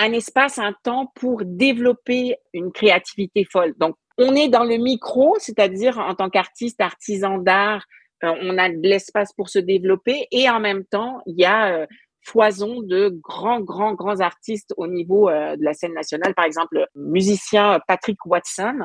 [0.00, 3.74] un espace, un temps pour développer une créativité folle.
[3.78, 7.84] Donc, on est dans le micro, c'est-à-dire en tant qu'artiste, artisan d'art,
[8.24, 11.74] euh, on a de l'espace pour se développer et en même temps, il y a
[11.74, 11.86] euh,
[12.22, 16.34] foison de grands, grands, grands artistes au niveau euh, de la scène nationale.
[16.34, 18.78] Par exemple, le musicien Patrick Watson,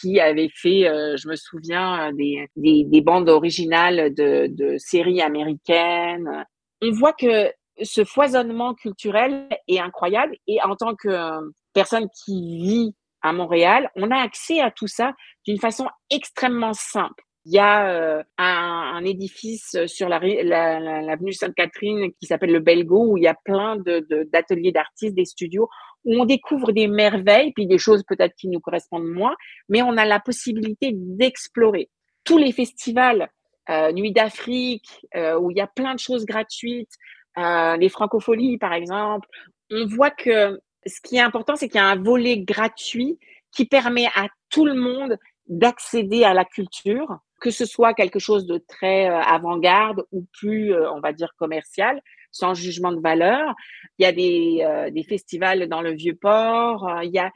[0.00, 4.76] qui avait fait, euh, je me souviens, euh, des, des, des bandes originales de, de
[4.78, 6.44] séries américaines.
[6.82, 7.50] On voit que
[7.80, 11.38] ce foisonnement culturel est incroyable et en tant que
[11.72, 15.12] personne qui vit à Montréal, on a accès à tout ça
[15.46, 17.24] d'une façon extrêmement simple.
[17.44, 23.12] Il y a euh, un, édifice sur l'avenue la, la, Sainte-Catherine qui s'appelle le Belgo,
[23.12, 25.68] où il y a plein d'ateliers de, d'artistes, des studios,
[26.04, 29.34] où on découvre des merveilles, puis des choses peut-être qui nous correspondent moins,
[29.68, 31.90] mais on a la possibilité d'explorer.
[32.24, 33.28] Tous les festivals,
[33.70, 36.92] euh, Nuit d'Afrique, euh, où il y a plein de choses gratuites,
[37.38, 39.28] euh, les francopholies par exemple,
[39.70, 43.18] on voit que ce qui est important, c'est qu'il y a un volet gratuit
[43.52, 48.46] qui permet à tout le monde d'accéder à la culture, que ce soit quelque chose
[48.46, 53.54] de très euh, avant-garde ou plus, euh, on va dire, commercial, sans jugement de valeur.
[53.98, 57.02] Il y a des, euh, des festivals dans le Vieux-Port.
[57.02, 57.30] il y a...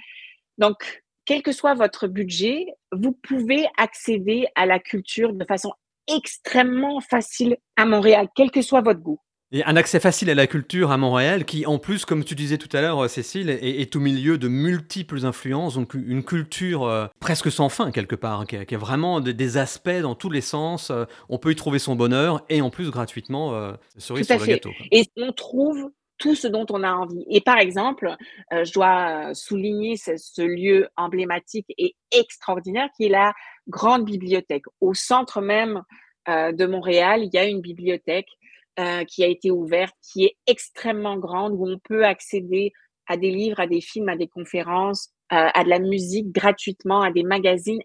[0.59, 5.73] Donc, quel que soit votre budget, vous pouvez accéder à la culture de façon
[6.07, 9.21] extrêmement facile à Montréal, quel que soit votre goût.
[9.53, 12.59] Et un accès facile à la culture à Montréal, qui en plus, comme tu disais
[12.59, 17.07] tout à l'heure, euh, Cécile, est, au milieu de multiples influences, donc une culture euh,
[17.21, 20.91] presque sans fin quelque part, qui, a, vraiment des, aspects dans tous les sens.
[20.91, 23.53] Euh, on peut y trouver son bonheur et en plus gratuitement,
[23.99, 24.71] cerise sur le gâteau.
[24.91, 27.25] Et on trouve tout ce dont on a envie.
[27.31, 28.17] Et par exemple,
[28.51, 33.33] je dois souligner ce, ce, lieu emblématique et extraordinaire qui est la
[33.69, 34.65] grande bibliothèque.
[34.81, 35.83] Au centre même
[36.29, 38.31] de Montréal, il y a une bibliothèque
[38.79, 42.73] euh, qui a été ouverte, qui est extrêmement grande, où on peut accéder
[43.07, 47.03] à des livres, à des films, à des conférences, euh, à de la musique gratuitement,
[47.03, 47.81] à des magazines.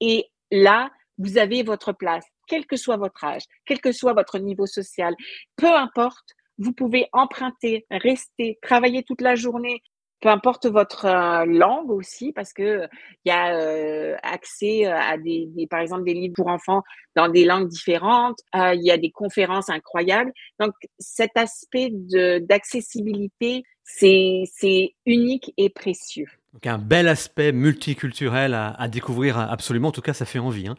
[0.00, 4.38] Et là, vous avez votre place, quel que soit votre âge, quel que soit votre
[4.38, 5.14] niveau social,
[5.56, 9.82] peu importe, vous pouvez emprunter, rester, travailler toute la journée,
[10.24, 12.88] peu importe votre euh, langue aussi, parce que
[13.26, 16.82] il y a euh, accès euh, à des, par exemple, des livres pour enfants
[17.14, 18.38] dans des langues différentes.
[18.54, 20.32] il y a des conférences incroyables.
[20.58, 26.28] Donc, cet aspect d'accessibilité, c'est unique et précieux.
[26.54, 29.88] Donc un bel aspect multiculturel à, découvrir absolument.
[29.88, 30.76] En tout cas, ça fait envie, hein,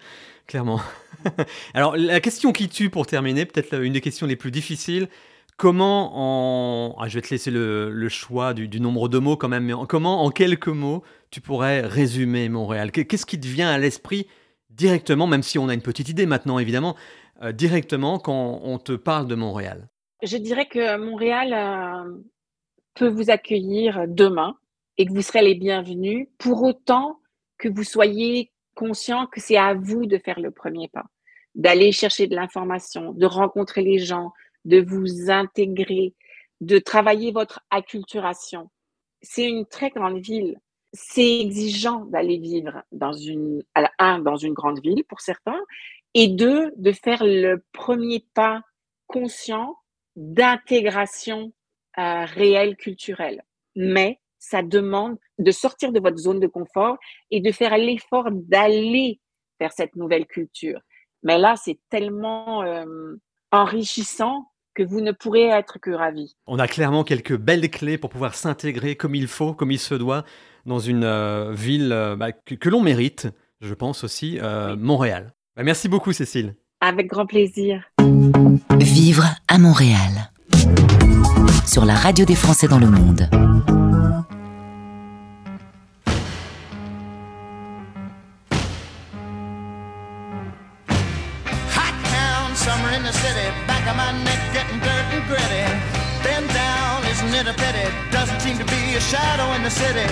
[0.48, 0.82] clairement.
[1.76, 5.08] Alors, la question qui tue pour terminer, peut-être une des questions les plus difficiles.
[5.58, 6.96] Comment en...
[7.00, 10.24] Ah, je vais te laisser le, choix du, nombre de mots quand même, mais comment
[10.24, 12.92] en quelques mots tu pourrais résumer Montréal?
[12.92, 14.28] Qu'est-ce qui te vient à l'esprit
[14.70, 16.96] directement, même si on a une petite idée maintenant évidemment,
[17.42, 19.88] euh, directement quand on te parle de Montréal?
[20.24, 22.18] Je dirais que Montréal euh,
[22.96, 24.58] peut vous accueillir demain
[24.98, 27.20] et que vous serez les bienvenus, pour autant
[27.58, 31.06] que vous soyez conscient que c'est à vous de faire le premier pas,
[31.54, 34.32] d'aller chercher de l'information, de rencontrer les gens,
[34.66, 36.14] de vous intégrer,
[36.62, 38.70] de travailler votre acculturation.
[39.22, 40.60] C'est une très grande ville.
[40.94, 43.64] C'est exigeant d'aller vivre dans une,
[44.00, 45.60] un, dans une grande ville pour certains,
[46.14, 48.62] et deux, de faire le premier pas
[49.08, 49.76] conscient
[50.16, 51.52] d'intégration
[51.98, 53.44] euh, réelle culturelle.
[53.76, 56.98] Mais ça demande de sortir de votre zone de confort
[57.32, 59.20] et de faire l'effort d'aller
[59.60, 60.80] vers cette nouvelle culture.
[61.24, 63.16] Mais là, c'est tellement euh,
[63.52, 66.36] enrichissant que vous ne pourrez être que ravi.
[66.46, 69.96] On a clairement quelques belles clés pour pouvoir s'intégrer comme il faut, comme il se
[69.96, 70.26] doit,
[70.66, 73.28] dans une euh, ville euh, bah, que, l'on mérite,
[73.62, 75.34] je pense aussi, euh, Montréal.
[75.56, 76.56] Bah, merci beaucoup, Cécile.
[76.82, 77.84] Avec grand plaisir.
[78.78, 80.30] Vivre à Montréal.
[81.66, 83.28] Sur la radio des Français dans le monde.
[99.76, 100.08] City.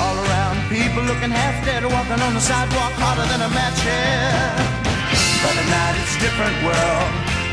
[0.00, 4.48] All around, people looking half dead, walking on the sidewalk harder than a match here.
[5.44, 7.10] But at night it's a different world.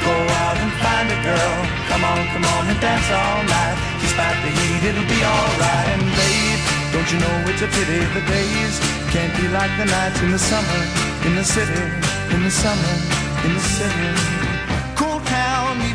[0.07, 0.15] Go
[0.47, 1.55] out and find a girl.
[1.91, 3.77] Come on, come on and dance all night.
[3.99, 5.87] Despite the heat, it'll be alright.
[5.99, 6.61] And babe,
[6.95, 8.75] don't you know it's a pity the days
[9.11, 10.81] can't be like the nights in the summer,
[11.27, 11.83] in the city,
[12.31, 12.93] in the summer,
[13.43, 14.38] in the city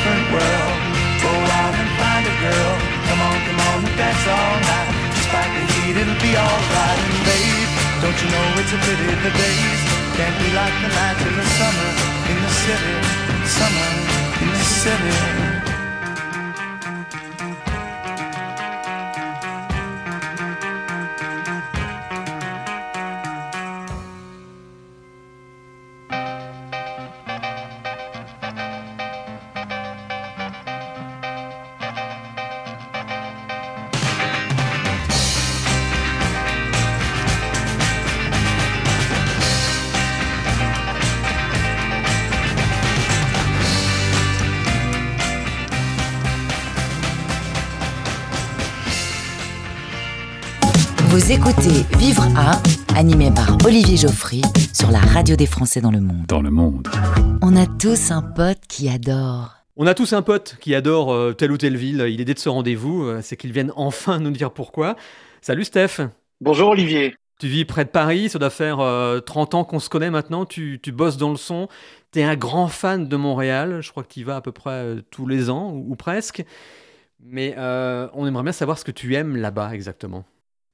[0.00, 0.76] Different world.
[1.20, 2.72] Go out and find a girl.
[3.04, 4.88] Come on, come on, and dance all night.
[5.12, 7.00] Despite the heat, it'll be alright.
[7.04, 7.68] And babe,
[8.00, 9.80] don't you know it's a pity the days
[10.16, 11.90] can't be like the nights in the summer
[12.32, 12.96] in the city.
[13.44, 13.90] Summer
[14.40, 15.49] in the city.
[51.60, 52.52] Écoutez Vivre à,
[52.96, 54.40] animé par Olivier Geoffry
[54.72, 56.26] sur la radio des Français dans le monde.
[56.26, 56.88] Dans le monde.
[57.42, 59.56] On a tous un pote qui adore.
[59.76, 62.06] On a tous un pote qui adore euh, telle ou telle ville.
[62.08, 63.04] Il est dès de ce rendez-vous.
[63.04, 64.96] euh, C'est qu'il vienne enfin nous dire pourquoi.
[65.42, 66.00] Salut Steph.
[66.40, 67.14] Bonjour Olivier.
[67.38, 68.28] Tu vis près de Paris.
[68.30, 70.46] Ça doit faire euh, 30 ans qu'on se connaît maintenant.
[70.46, 71.68] Tu, tu bosses dans le son.
[72.12, 73.80] Tu es un grand fan de Montréal.
[73.82, 75.96] Je crois que tu y vas à peu près euh, tous les ans ou, ou
[75.96, 76.44] presque.
[77.22, 80.24] Mais euh, on aimerait bien savoir ce que tu aimes là-bas exactement.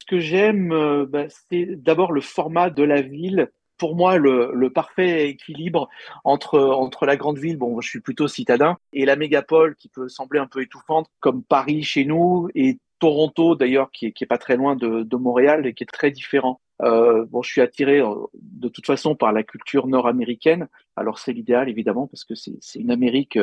[0.08, 3.50] Ce que j'aime, euh, bah, c'est d'abord le format de la ville.
[3.76, 5.88] Pour moi, le, parfait équilibre
[6.22, 10.08] entre, entre la grande ville, bon, je suis plutôt citadin, et la mégapole qui peut
[10.08, 14.28] sembler un peu étouffante, comme Paris chez nous, et Toronto d'ailleurs, qui est, qui est
[14.28, 16.60] pas très loin de, Montréal et qui est très différent.
[16.82, 20.68] Euh, bon, je suis attiré euh, de toute façon par la culture nord-américaine.
[20.94, 23.38] Alors c'est l'idéal évidemment parce que c'est c'est une Amérique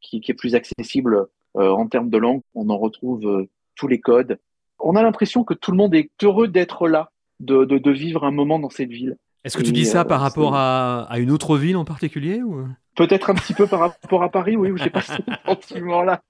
[0.00, 2.42] qui, qui est plus accessible en termes de langue.
[2.54, 3.46] On en retrouve
[3.76, 4.38] tous les codes.
[4.78, 7.10] On a l'impression que tout le monde est heureux d'être là,
[7.40, 9.16] de, de, de vivre un moment dans cette ville.
[9.44, 11.84] Est-ce que tu Et, dis ça euh, par rapport à, à une autre ville en
[11.84, 12.66] particulier ou...
[12.96, 15.12] Peut-être un petit peu par rapport à Paris, oui, où j'ai pas ce
[15.46, 16.20] sentiment-là.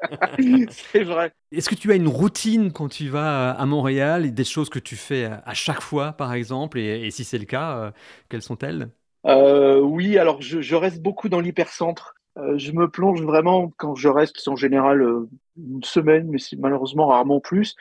[0.93, 1.33] c'est vrai.
[1.51, 4.79] Est-ce que tu as une routine quand tu vas à Montréal, et des choses que
[4.79, 7.91] tu fais à à chaque fois, par exemple, et, et si c'est le cas, euh,
[8.29, 8.91] quelles sont-elles?
[9.27, 12.15] Euh, oui, alors je, je reste beaucoup dans l'hypercentre.
[12.39, 16.39] Euh, je me plonge vraiment quand je reste, c'est en général euh, une semaine, mais
[16.39, 17.75] c'est malheureusement rarement plus.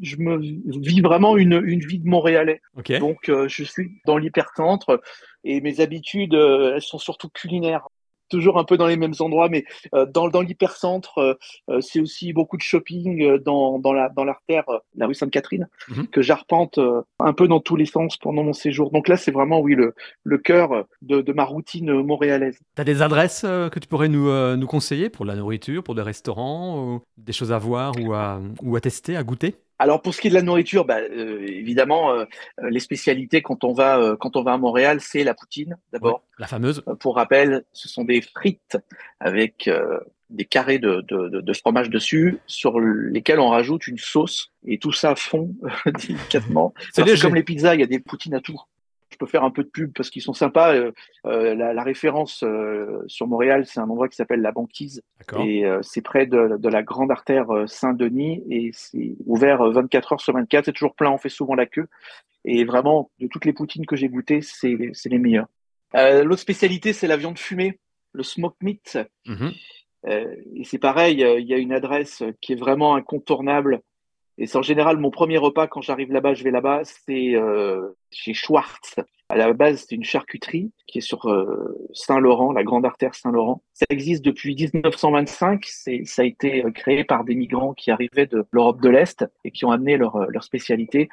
[0.00, 2.60] Je me vis vraiment une, une vie de Montréalais.
[2.98, 5.00] Donc euh, je suis dans l'hypercentre
[5.44, 7.88] et mes habitudes, elles sont surtout culinaires.
[8.30, 9.64] Toujours un peu dans les mêmes endroits, mais
[9.94, 11.34] euh, dans, dans l'hypercentre, euh,
[11.68, 14.64] euh, c'est aussi beaucoup de shopping dans, dans la dans l'artère,
[14.96, 16.06] la rue Sainte-Catherine, Mhm.
[16.08, 16.78] que j'arpente
[17.18, 18.90] un peu dans tous les sens pendant mon séjour.
[18.90, 22.58] Donc là, c'est vraiment oui le le cœur de, de ma routine montréalaise.
[22.76, 25.94] Tu as des adresses que tu pourrais nous, nous conseiller pour de la nourriture, pour
[25.94, 29.56] des restaurants, ou des choses à voir ou à, ou à tester, à goûter?
[29.80, 32.26] Alors pour ce qui est de la nourriture, bah, euh, évidemment, euh,
[32.68, 36.22] les spécialités quand on va euh, quand on va à Montréal, c'est la poutine d'abord.
[36.38, 38.76] La fameuse Euh, Pour rappel, ce sont des frites
[39.20, 43.98] avec euh, des carrés de, de, de, de fromage dessus, sur lesquels on rajoute une
[43.98, 45.54] sauce et tout ça fond
[46.06, 46.74] délicatement.
[46.92, 48.60] C'est comme les pizzas, il y a des poutines à tout.
[49.10, 50.74] Je peux faire un peu de pub parce qu'ils sont sympas.
[50.74, 50.92] Euh,
[51.26, 55.02] euh, la, la référence euh, sur Montréal, c'est un endroit qui s'appelle la Banquise.
[55.38, 60.12] Et euh, c'est près de, de la grande artère Saint-Denis et c'est ouvert euh, 24
[60.12, 60.66] heures sur 24.
[60.66, 61.88] C'est toujours plein, on fait souvent la queue.
[62.44, 65.48] Et vraiment, de toutes les poutines que j'ai goûtées, c'est les, c'est les meilleures.
[65.92, 67.78] L'autre spécialité, c'est la viande fumée,
[68.12, 68.98] le smoke meat.
[69.26, 69.52] Mhm.
[70.06, 73.82] Et c'est pareil, il y a une adresse qui est vraiment incontournable.
[74.40, 77.90] Et c'est en général mon premier repas quand j'arrive là-bas, je vais là-bas, c'est euh,
[78.10, 78.96] chez Schwartz.
[79.28, 83.62] À la base, c'est une charcuterie qui est sur euh, Saint-Laurent, la grande artère Saint-Laurent.
[83.74, 85.64] Ça existe depuis 1925.
[85.66, 89.26] C'est, ça a été euh, créé par des migrants qui arrivaient de l'Europe de l'Est
[89.44, 91.10] et qui ont amené leur, leur spécialité.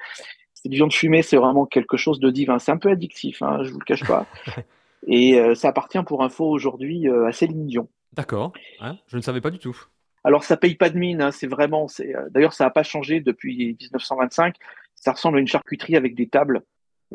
[0.54, 2.60] Cette viande fumée, c'est vraiment quelque chose de divin.
[2.60, 4.26] C'est un peu addictif, hein, je vous le cache pas.
[5.06, 7.90] Et euh, ça appartient pour info aujourd'hui à Céline Dion.
[8.14, 8.54] D'accord.
[8.80, 9.78] Hein, je ne savais pas du tout.
[10.24, 11.88] Alors, ça paye pas de mine, hein, c'est vraiment.
[12.02, 14.56] euh, D'ailleurs, ça n'a pas changé depuis 1925.
[14.96, 16.64] Ça ressemble à une charcuterie avec des tables.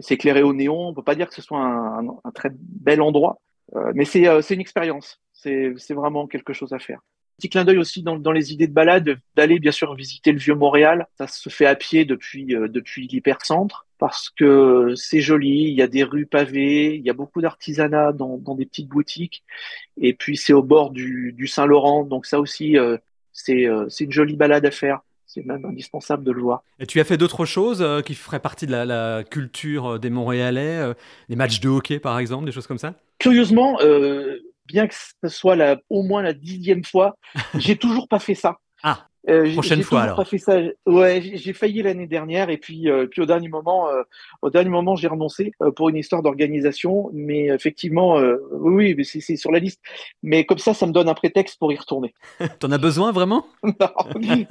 [0.01, 0.89] C'est éclairé au néon.
[0.89, 3.39] On peut pas dire que ce soit un, un- un très bel endroit,
[3.77, 5.21] Euh, mais c'est euh, une expérience.
[5.33, 7.01] C'est c'est vraiment quelque chose à faire.
[7.39, 10.39] Petit clin d'œil aussi dans, dans les idées de balade, d'aller bien sûr visiter le
[10.39, 11.07] vieux Montréal.
[11.19, 15.69] Ça se fait à pied depuis euh, depuis l'hypercentre parce que c'est joli.
[15.69, 18.89] Il y a des rues pavées, il y a beaucoup d'artisanat dans, dans des petites
[18.89, 19.45] boutiques.
[19.97, 22.97] Et puis c'est au bord du, du Saint-Laurent, donc ça aussi euh,
[23.33, 25.03] c'est euh, c'est une jolie balade à faire.
[25.25, 26.65] C'est même indispensable de le voir.
[26.81, 30.11] Et tu as fait d'autres choses euh, qui feraient partie de la, la culture des
[30.11, 30.93] Montréalais,
[31.29, 32.95] des matchs de hockey par exemple, des choses comme ça?
[33.21, 33.79] Curieusement,
[34.67, 37.17] bien que ce soit la, au moins la dixième fois,
[37.55, 38.57] j'ai toujours pas fait ça.
[39.29, 40.17] Euh, Prochaine fois, alors.
[40.17, 40.59] pas fait ça.
[40.87, 44.03] Ouais, j'ai failli l'année dernière et puis, euh, puis au dernier moment, euh,
[44.43, 47.11] au dernier moment, j'ai renoncé pour une histoire d'organisation.
[47.13, 48.21] Mais effectivement,
[48.53, 49.81] oui, c'est sur la liste.
[50.23, 52.15] Mais comme ça, ça me donne un prétexte pour y retourner.
[52.59, 53.47] T'en as besoin vraiment?
[53.65, 53.89] Non,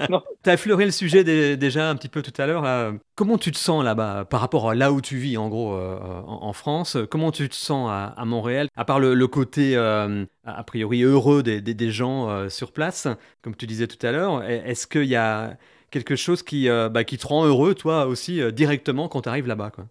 [0.09, 0.21] non.
[0.43, 2.93] T'as effleuré le sujet dé- déjà un petit peu tout à l'heure.
[3.15, 6.39] Comment tu te sens là-bas par rapport à là où tu vis, en gros, en,
[6.41, 6.97] en France?
[7.09, 8.67] Comment tu te sens à, à Montréal?
[8.75, 9.75] À part le, le côté,
[10.43, 13.07] a priori, heureux des, des- des gens euh, sur place,
[13.41, 15.57] comme tu disais tout à l'heure, e- est-ce qu'il y a
[15.91, 19.29] quelque chose qui, euh, bah, qui te rend heureux, toi aussi, euh, directement quand tu
[19.29, 19.87] arrives là-bas quoi?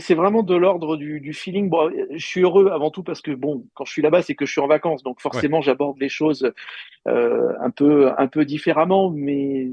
[0.00, 1.68] C'est vraiment de l'ordre du, du feeling.
[1.70, 4.44] Bon, je suis heureux avant tout parce que bon, quand je suis là-bas, c'est que
[4.44, 6.52] je suis en vacances, donc forcément, j'aborde les choses
[7.08, 9.10] euh, un peu un peu différemment.
[9.10, 9.68] Mais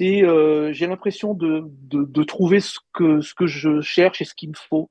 [0.00, 4.26] c'est, euh, j'ai l'impression de, de de trouver ce que ce que je cherche et
[4.26, 4.90] ce qu'il me faut.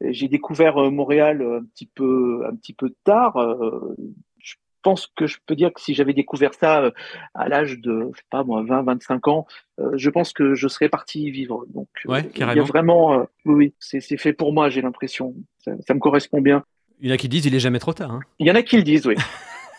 [0.00, 3.36] J'ai découvert euh, Montréal un petit peu un petit peu tard.
[3.36, 3.94] euh,
[4.38, 6.90] je pense que je peux dire que si j'avais découvert ça euh,
[7.32, 9.46] à l'âge de, je sais pas moi, 20, 25 ans,
[9.80, 11.64] euh, je pense que je serais parti y vivre.
[11.72, 12.64] Donc, euh, Ouais, il y a carrément.
[12.66, 15.34] vraiment, euh, oui, c'est fait pour moi, j'ai l'impression.
[15.64, 16.64] Ça, ça me correspond bien.
[17.00, 18.10] Il y en a qui disent il est jamais trop tard.
[18.12, 18.20] hein.
[18.38, 19.14] Il y en a qui le disent, oui.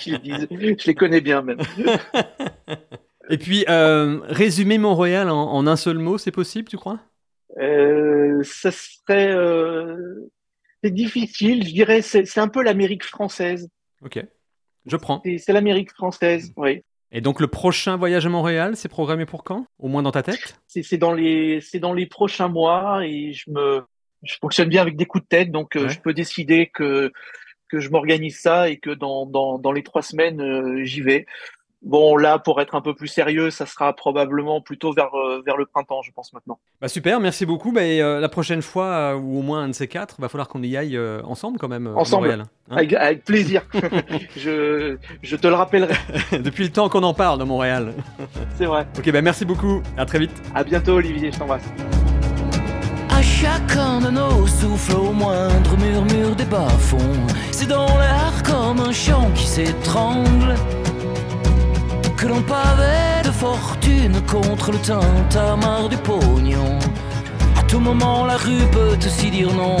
[0.00, 0.46] Qui le disent.
[0.50, 1.58] Je les connais bien même.
[3.28, 7.00] Et puis, euh, résumer Montréal en, en un seul mot, c'est possible, tu crois?
[7.58, 10.30] Euh, ça serait, euh,
[10.82, 11.66] c'est difficile.
[11.66, 13.68] Je dirais, c'est un peu l'Amérique française.
[14.02, 14.22] Ok,
[14.84, 15.22] je prends.
[15.24, 16.82] C'est l'Amérique française, oui.
[17.12, 19.64] Et donc, le prochain voyage à Montréal, c'est programmé pour quand?
[19.78, 20.60] Au moins dans ta tête?
[20.66, 23.82] C'est dans les, c'est dans les prochains mois et je me,
[24.22, 25.88] je fonctionne bien avec des coups de tête, donc euh, Ouais.
[25.88, 27.12] je peux décider que
[27.68, 31.26] que je m'organise ça et que dans dans dans les trois semaines euh, j'y vais.
[31.86, 35.56] Bon, là, pour être un peu plus sérieux, ça sera probablement plutôt vers euh, vers
[35.56, 36.58] le printemps, je pense maintenant.
[36.80, 37.70] Bah super, merci beaucoup.
[37.70, 40.28] Bah, et, euh, la prochaine fois, euh, ou au moins un de ces quatre, va
[40.28, 41.86] falloir qu'on y aille euh, ensemble quand même.
[41.86, 42.76] à Ensemble, Montréal, hein.
[42.76, 43.62] avec, avec plaisir.
[44.36, 45.94] je je te le rappellerai.
[46.32, 47.94] Depuis le temps qu'on en parle de Montréal.
[48.56, 48.84] C'est vrai.
[48.98, 49.80] Ok, bah merci beaucoup.
[49.96, 50.32] À très vite.
[50.56, 51.30] À bientôt, Olivier.
[51.30, 51.62] Je t'embrasse.
[53.10, 56.98] À chacun de nos souffles, au moindre murmure des bas-fonds,
[57.52, 60.56] c'est dans l'air comme un chant qui s'étrangle.
[62.16, 66.78] Que l'on pavait de fortune contre le tintamarre du pognon.
[67.58, 69.76] À tout moment, la rue peut aussi dire non.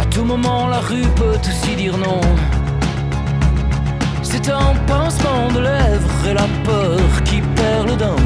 [0.00, 2.20] À tout moment, la rue peut aussi dire non.
[4.22, 8.16] C'est un pincement de lèvres et la peur qui perle d'un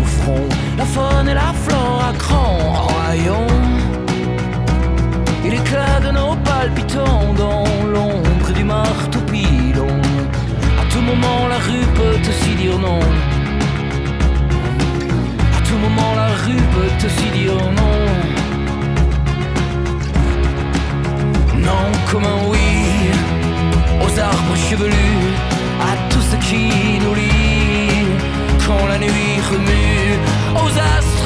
[22.11, 22.59] comme un oui
[24.01, 25.27] aux arbres chevelus,
[25.81, 28.07] à tout ce qui nous lie.
[28.67, 30.19] Quand la nuit remue,
[30.55, 31.18] aux astres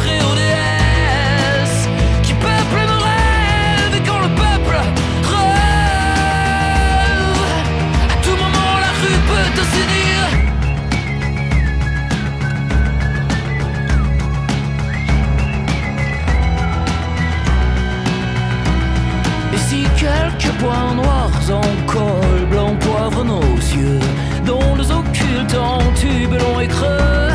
[20.62, 24.00] points noirs en col blanc poivrent nos yeux,
[24.46, 27.30] dont les occultes en tube long et creux,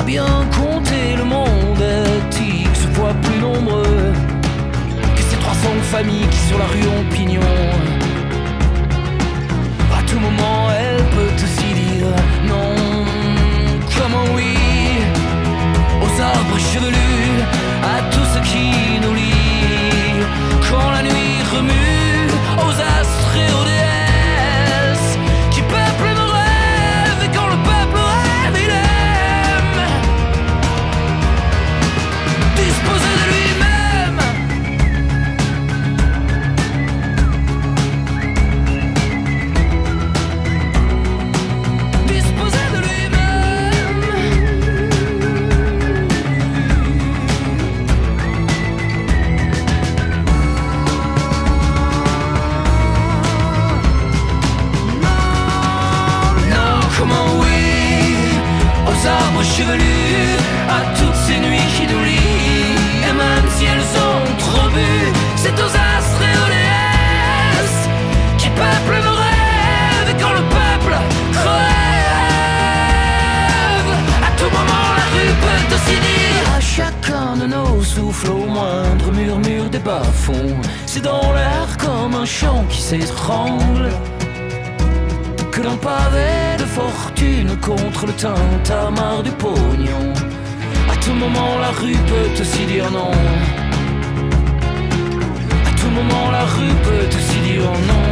[0.00, 4.12] à bien compter le monde est X fois plus nombreux
[5.16, 7.56] que ces 300 familles qui sur la rue ont pignon?
[9.98, 12.12] À tout moment, elle peut aussi dire
[12.52, 12.74] non,
[13.96, 14.54] comme un oui?
[16.04, 17.34] Aux arbres chevelus,
[17.94, 18.70] à tout ce qui
[19.02, 19.41] nous lie.
[80.94, 83.88] C'est dans l'air comme un chant qui s'étrangle
[85.50, 90.12] que l'un pavé de fortune contre le tintamarre du pognon.
[90.92, 93.10] À tout moment, la rue peut aussi dire non.
[95.64, 98.08] À tout moment, la rue peut aussi dire non.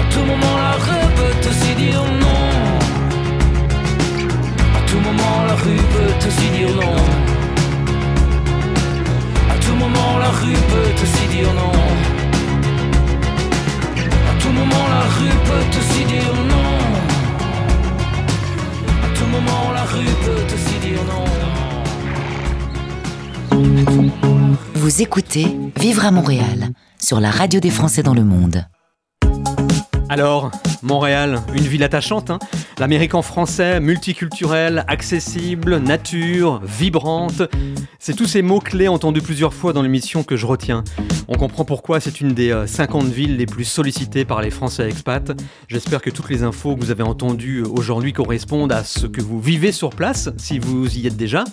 [0.00, 2.44] À tout moment, la rue peut aussi dire non.
[4.78, 7.37] À tout moment, la rue peut aussi dire non.
[9.68, 11.72] À tout moment, la rue peut aussi dire non.
[14.30, 16.78] À tout moment, la rue peut aussi dire non.
[19.04, 21.26] À tout moment, la rue peut aussi dire non.
[24.74, 25.46] Vous écoutez
[25.76, 28.64] Vivre à Montréal sur la radio des Français dans le monde.
[30.08, 30.50] Alors,
[30.82, 32.38] Montréal, une ville attachante, hein
[32.78, 37.42] l'Amérique en français, multiculturel, accessible, nature, vibrante.
[37.98, 40.84] C'est tous ces mots-clés entendus plusieurs fois dans l'émission que je retiens.
[41.26, 45.32] On comprend pourquoi c'est une des 50 villes les plus sollicitées par les Français expats.
[45.66, 49.40] J'espère que toutes les infos que vous avez entendues aujourd'hui correspondent à ce que vous
[49.40, 51.44] vivez sur place, si vous y êtes déjà.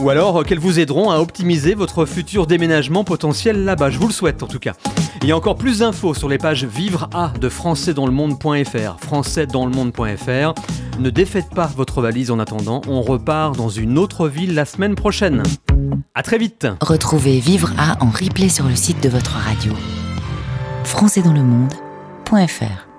[0.00, 3.90] Ou alors qu'elles vous aideront à optimiser votre futur déménagement potentiel là-bas.
[3.90, 4.74] Je vous le souhaite en tout cas.
[5.22, 8.98] Il y a encore plus d'infos sur les pages Vivre à de françaisdanslemonde.fr.
[9.00, 10.54] Françaisdanslemonde.fr.
[11.00, 12.80] Ne défaites pas votre valise en attendant.
[12.88, 15.42] On repart dans une autre ville la semaine prochaine.
[16.14, 16.66] À très vite.
[16.80, 19.72] Retrouvez Vivre à en replay sur le site de votre radio.
[20.84, 22.95] françaisdanslemonde.fr